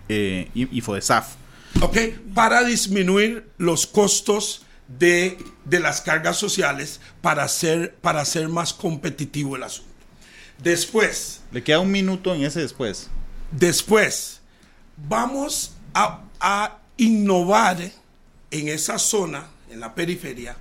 [0.09, 1.35] eh, y, FODESAF.
[1.81, 1.97] Ok,
[2.33, 5.37] para disminuir los costos de,
[5.69, 9.91] las cargas sociales para hacer, para hacer más competitivo el asunto.
[10.57, 11.41] Después.
[11.51, 13.09] Le queda un minuto en ese después.
[13.51, 14.41] Después,
[15.07, 17.77] vamos a, a innovar
[18.51, 20.55] en esa zona, en la periferia,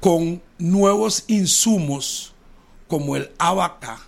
[0.00, 2.34] con nuevos insumos
[2.88, 3.98] como el abaca,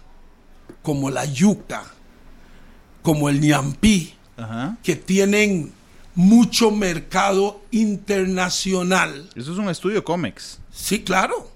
[0.83, 1.85] como la yuca,
[3.03, 4.15] como el ñampí,
[4.83, 5.73] que tienen
[6.15, 9.31] mucho mercado internacional.
[9.35, 10.59] Eso es un estudio COMEX.
[10.73, 11.51] Sí, claro.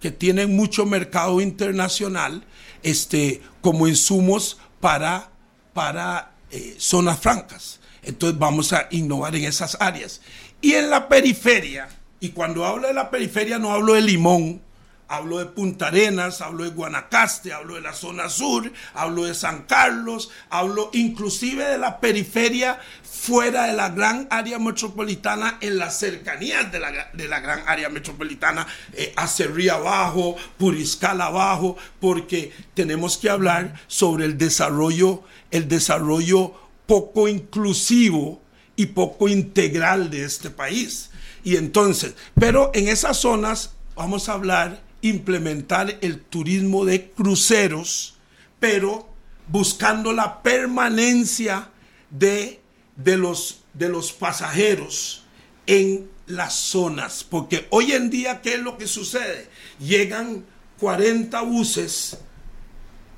[0.00, 2.44] Que tienen mucho mercado internacional
[2.82, 5.30] este, como insumos para,
[5.72, 7.80] para eh, zonas francas.
[8.02, 10.20] Entonces vamos a innovar en esas áreas.
[10.60, 11.88] Y en la periferia,
[12.20, 14.60] y cuando hablo de la periferia no hablo de Limón,
[15.08, 19.62] hablo de Punta Arenas, hablo de Guanacaste, hablo de la zona sur, hablo de San
[19.62, 26.70] Carlos, hablo inclusive de la periferia fuera de la gran área metropolitana, en las cercanías
[26.70, 33.30] de la, de la gran área metropolitana, eh, Acerría abajo, Puriscal abajo, porque tenemos que
[33.30, 36.54] hablar sobre el desarrollo, el desarrollo
[36.86, 38.42] poco inclusivo
[38.76, 41.10] y poco integral de este país.
[41.44, 48.14] Y entonces, pero en esas zonas vamos a hablar, implementar el turismo de cruceros,
[48.58, 49.06] pero
[49.48, 51.68] buscando la permanencia
[52.08, 52.62] de,
[52.96, 55.24] de, los, de los pasajeros
[55.66, 57.22] en las zonas.
[57.22, 59.50] Porque hoy en día, ¿qué es lo que sucede?
[59.78, 60.46] Llegan
[60.80, 62.16] 40 buses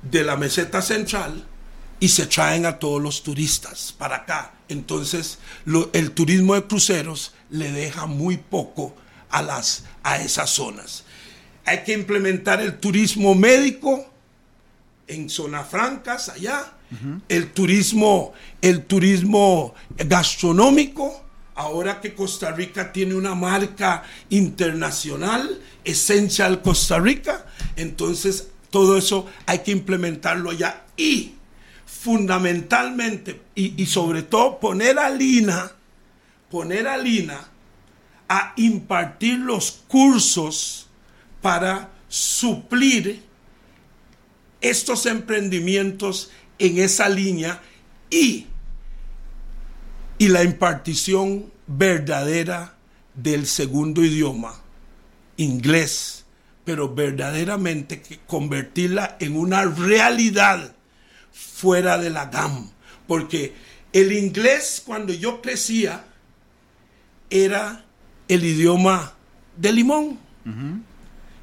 [0.01, 1.45] de la meseta central
[2.01, 4.55] y se traen a todos los turistas para acá.
[4.67, 5.39] Entonces,
[5.93, 8.93] el turismo de cruceros le deja muy poco
[9.29, 11.05] a, las, a esas zonas.
[11.67, 14.09] Hay que implementar el turismo médico
[15.05, 16.73] en zonas francas allá,
[17.27, 21.25] el turismo, el turismo gastronómico.
[21.55, 27.45] Ahora que Costa Rica tiene una marca internacional, Essential Costa Rica,
[27.75, 30.85] entonces todo eso hay que implementarlo allá.
[30.95, 31.33] Y
[31.85, 35.69] fundamentalmente y, sobre todo poner a Lina,
[36.49, 37.49] poner a Lina
[38.29, 40.86] a impartir los cursos
[41.41, 43.23] para suplir
[44.61, 47.61] estos emprendimientos en esa línea
[48.09, 48.47] y,
[50.17, 52.75] y la impartición verdadera
[53.13, 54.61] del segundo idioma,
[55.37, 56.25] inglés,
[56.63, 60.73] pero verdaderamente convertirla en una realidad
[61.31, 62.71] fuera de la GAM.
[63.07, 63.53] Porque
[63.93, 66.05] el inglés cuando yo crecía
[67.29, 67.85] era
[68.27, 69.13] el idioma
[69.55, 70.19] de limón.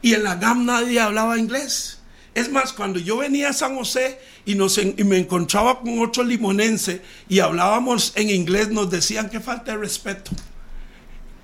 [0.04, 1.96] Y en la GAM nadie hablaba inglés.
[2.34, 6.22] Es más, cuando yo venía a San José y, nos y me encontraba con otro
[6.22, 10.30] limonense y hablábamos en inglés, nos decían que falta de respeto,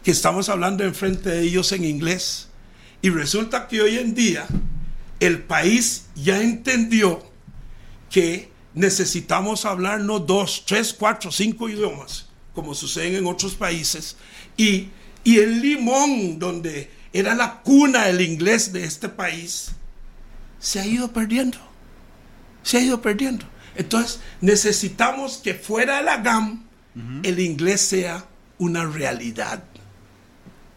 [0.05, 2.49] que estamos hablando enfrente de ellos en inglés.
[3.01, 4.47] Y resulta que hoy en día
[5.21, 7.23] el país ya entendió
[8.11, 14.19] que necesitamos hablar no dos, tres, cuatro, cinco idiomas, como sucede en otros países,
[14.59, 14.89] y,
[15.25, 19.73] y el limón, donde era la cuna del inglés de este país,
[20.59, 21.59] se ha ido perdiendo.
[22.63, 23.47] Se ha ido perdiendo.
[23.75, 26.65] Entonces necesitamos que fuera de la GAM
[27.23, 28.25] el inglés sea
[28.59, 29.63] una realidad.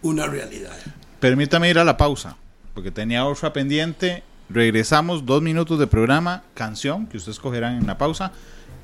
[0.02, 0.78] Una realidad.
[1.20, 2.38] Permítame ir a la pausa,
[2.74, 4.24] porque tenía otra pendiente
[4.54, 8.32] Regresamos dos minutos de programa, canción que ustedes cogerán en la pausa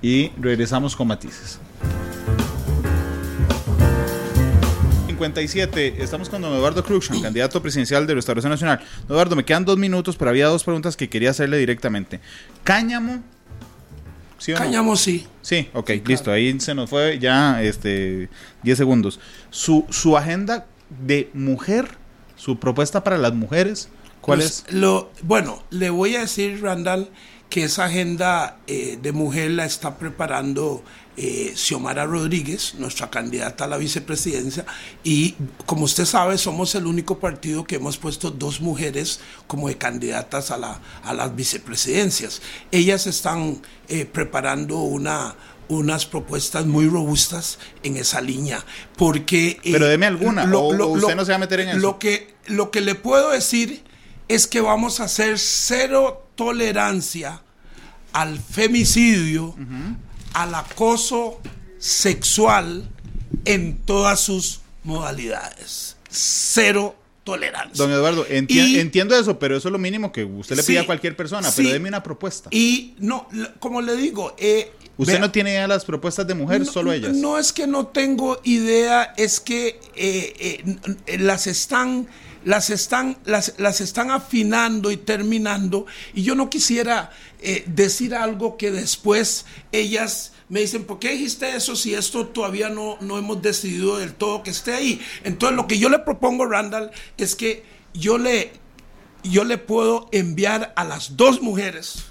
[0.01, 1.59] y regresamos con matices.
[5.19, 8.79] 57, estamos con don Eduardo Cruxan, candidato presidencial de Restauración Nacional.
[9.09, 12.21] Eduardo, me quedan dos minutos, pero había dos preguntas que quería hacerle directamente.
[12.63, 13.21] Cáñamo.
[14.37, 14.61] ¿sí o no?
[14.61, 15.27] Cáñamo sí.
[15.41, 16.31] Sí, ok, listo.
[16.31, 18.29] Ahí se nos fue ya este
[18.63, 19.19] 10 segundos.
[19.49, 20.67] Su, su agenda
[21.05, 21.97] de mujer,
[22.37, 23.89] su propuesta para las mujeres,
[24.21, 24.73] ¿cuál Pues, es?
[24.73, 27.09] Lo, bueno, le voy a decir, Randall,
[27.49, 30.81] que esa agenda eh, de mujer la está preparando
[31.21, 34.65] eh, Xiomara Rodríguez, nuestra candidata a la vicepresidencia,
[35.03, 35.35] y
[35.65, 40.49] como usted sabe, somos el único partido que hemos puesto dos mujeres como de candidatas
[40.49, 42.41] a, la, a las vicepresidencias.
[42.71, 45.35] Ellas están eh, preparando una
[45.71, 48.65] unas propuestas muy robustas en esa línea
[48.97, 51.77] porque Pero deme alguna, o- o usted no se va a meter en eso.
[51.77, 53.83] lo que lo que le puedo decir
[54.29, 57.43] es que vamos a hacer cero tolerancia
[58.13, 59.55] al femicidio,
[60.33, 61.39] al acoso
[61.79, 62.87] sexual
[63.45, 65.95] en todas sus modalidades.
[66.09, 67.75] Cero tolerancia.
[67.83, 70.69] Don Eduardo, enti- Y- entiendo eso, pero eso es lo mínimo que usted le Sí,
[70.71, 71.57] pide a cualquier persona, sí.
[71.61, 72.49] pero deme una propuesta.
[72.51, 73.27] Y no,
[73.59, 76.71] como le digo, eh, Usted vea- no tiene idea de las propuestas de mujer, no,
[76.71, 77.13] solo ellas.
[77.15, 80.63] No es que no tengo idea, es que eh,
[81.05, 82.07] eh, las están,
[82.45, 85.85] las están, las, las están afinando y terminando.
[86.15, 87.11] Y yo no quisiera
[87.41, 92.69] eh, decir algo que después ellas me dicen, ¿por qué dijiste eso si esto todavía
[92.69, 95.01] no, no hemos decidido del todo que esté ahí?
[95.23, 97.63] Entonces lo que yo le propongo, Randall, es que
[97.93, 98.51] yo le,
[99.23, 102.05] yo le puedo enviar a las dos mujeres.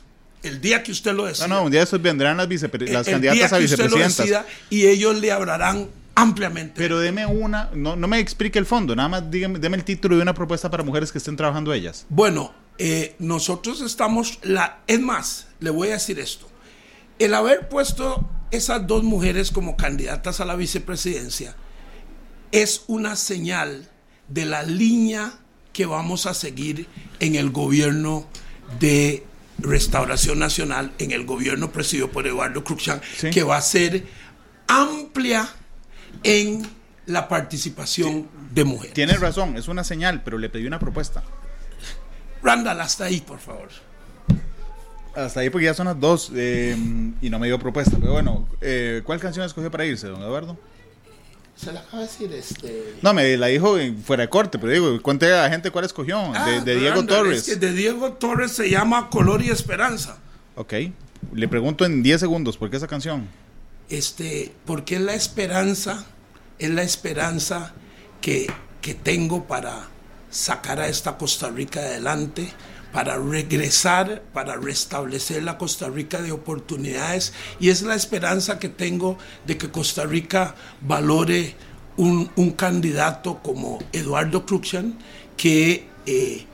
[0.44, 1.48] El día que usted lo decida.
[1.48, 4.16] No, no, un día de estos vendrán las, las candidatas a vicepresidentas.
[4.16, 6.74] decida, y ellos le hablarán ampliamente.
[6.76, 10.16] Pero deme una, no, no me explique el fondo, nada más dígame, deme el título
[10.16, 12.06] de una propuesta para mujeres que estén trabajando ellas.
[12.08, 16.48] Bueno, eh, nosotros estamos, la, es más, le voy a decir esto.
[17.18, 21.54] El haber puesto esas dos mujeres como candidatas a la vicepresidencia
[22.52, 23.88] es una señal
[24.28, 25.32] de la línea
[25.72, 26.86] que vamos a seguir
[27.20, 28.26] en el gobierno
[28.78, 29.24] de
[29.58, 33.30] Restauración Nacional, en el gobierno presidido por Eduardo Cruxan, Sí.
[33.30, 34.06] que va a ser
[34.68, 35.48] amplia
[36.22, 36.66] en
[37.06, 38.94] la participación de mujeres.
[38.94, 41.22] Tiene razón, es una señal, pero le pedí una propuesta.
[42.42, 43.68] Randall, hasta ahí, por favor.
[45.14, 46.76] Hasta ahí porque ya son las dos eh,
[47.20, 47.96] y no me dio propuesta.
[47.98, 50.56] Pero bueno, eh, ¿cuál canción escogió para irse, don Eduardo?
[51.56, 52.94] Se la acaba de decir este.
[53.02, 56.18] No, me la dijo fuera de corte, pero digo, cuente a la gente cuál escogió.
[56.18, 57.48] de, Ah, de Diego Randall, Torres.
[57.48, 60.18] es que de Diego Torres se llama Color y Esperanza.
[60.54, 60.74] Ok.
[61.34, 63.26] Le pregunto en 10 segundos, ¿por qué esa canción?
[63.88, 66.04] Este, porque es la esperanza,
[66.60, 67.72] es la esperanza
[68.20, 68.46] que,
[68.80, 69.88] que tengo para
[70.30, 72.52] sacar a esta Costa Rica adelante,
[72.92, 77.32] para regresar, para restablecer la Costa Rica de oportunidades.
[77.60, 81.54] Y es la esperanza que tengo de que Costa Rica valore
[81.96, 84.98] un, candidato como Eduardo Cruxan
[85.36, 86.46] que, eh,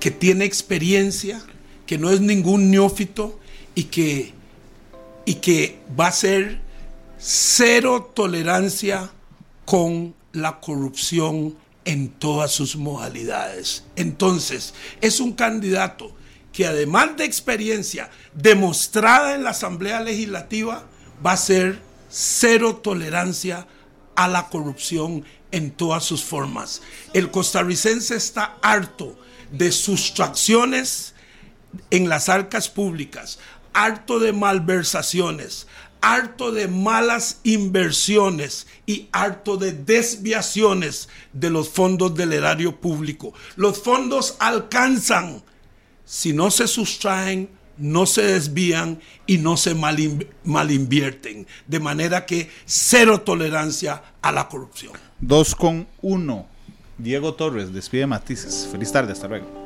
[0.00, 1.42] que tiene experiencia,
[1.86, 3.38] que no es ningún neófito
[3.74, 4.32] y que,
[5.24, 6.60] y que va a ser
[7.18, 9.10] cero tolerancia
[9.64, 11.56] con la corrupción
[11.86, 13.84] en todas sus modalidades.
[13.96, 16.14] Entonces, es un candidato
[16.52, 20.84] que además de experiencia demostrada en la Asamblea Legislativa,
[21.24, 23.66] va a ser cero tolerancia
[24.14, 26.82] a la corrupción en todas sus formas.
[27.12, 29.18] El costarricense está harto
[29.52, 31.14] de sustracciones
[31.90, 33.38] en las arcas públicas,
[33.74, 35.66] harto de malversaciones,
[36.00, 43.32] harto de malas inversiones y harto de desviaciones de los fondos del erario público.
[43.56, 45.42] Los fondos alcanzan,
[46.04, 51.46] si no se sustraen, no se desvían y no se mal, malinvierten.
[51.66, 54.92] De manera que cero tolerancia a la corrupción.
[55.20, 56.46] 2 con 1.
[56.98, 58.68] Diego Torres, despide matices.
[58.70, 59.65] Feliz tarde, hasta luego.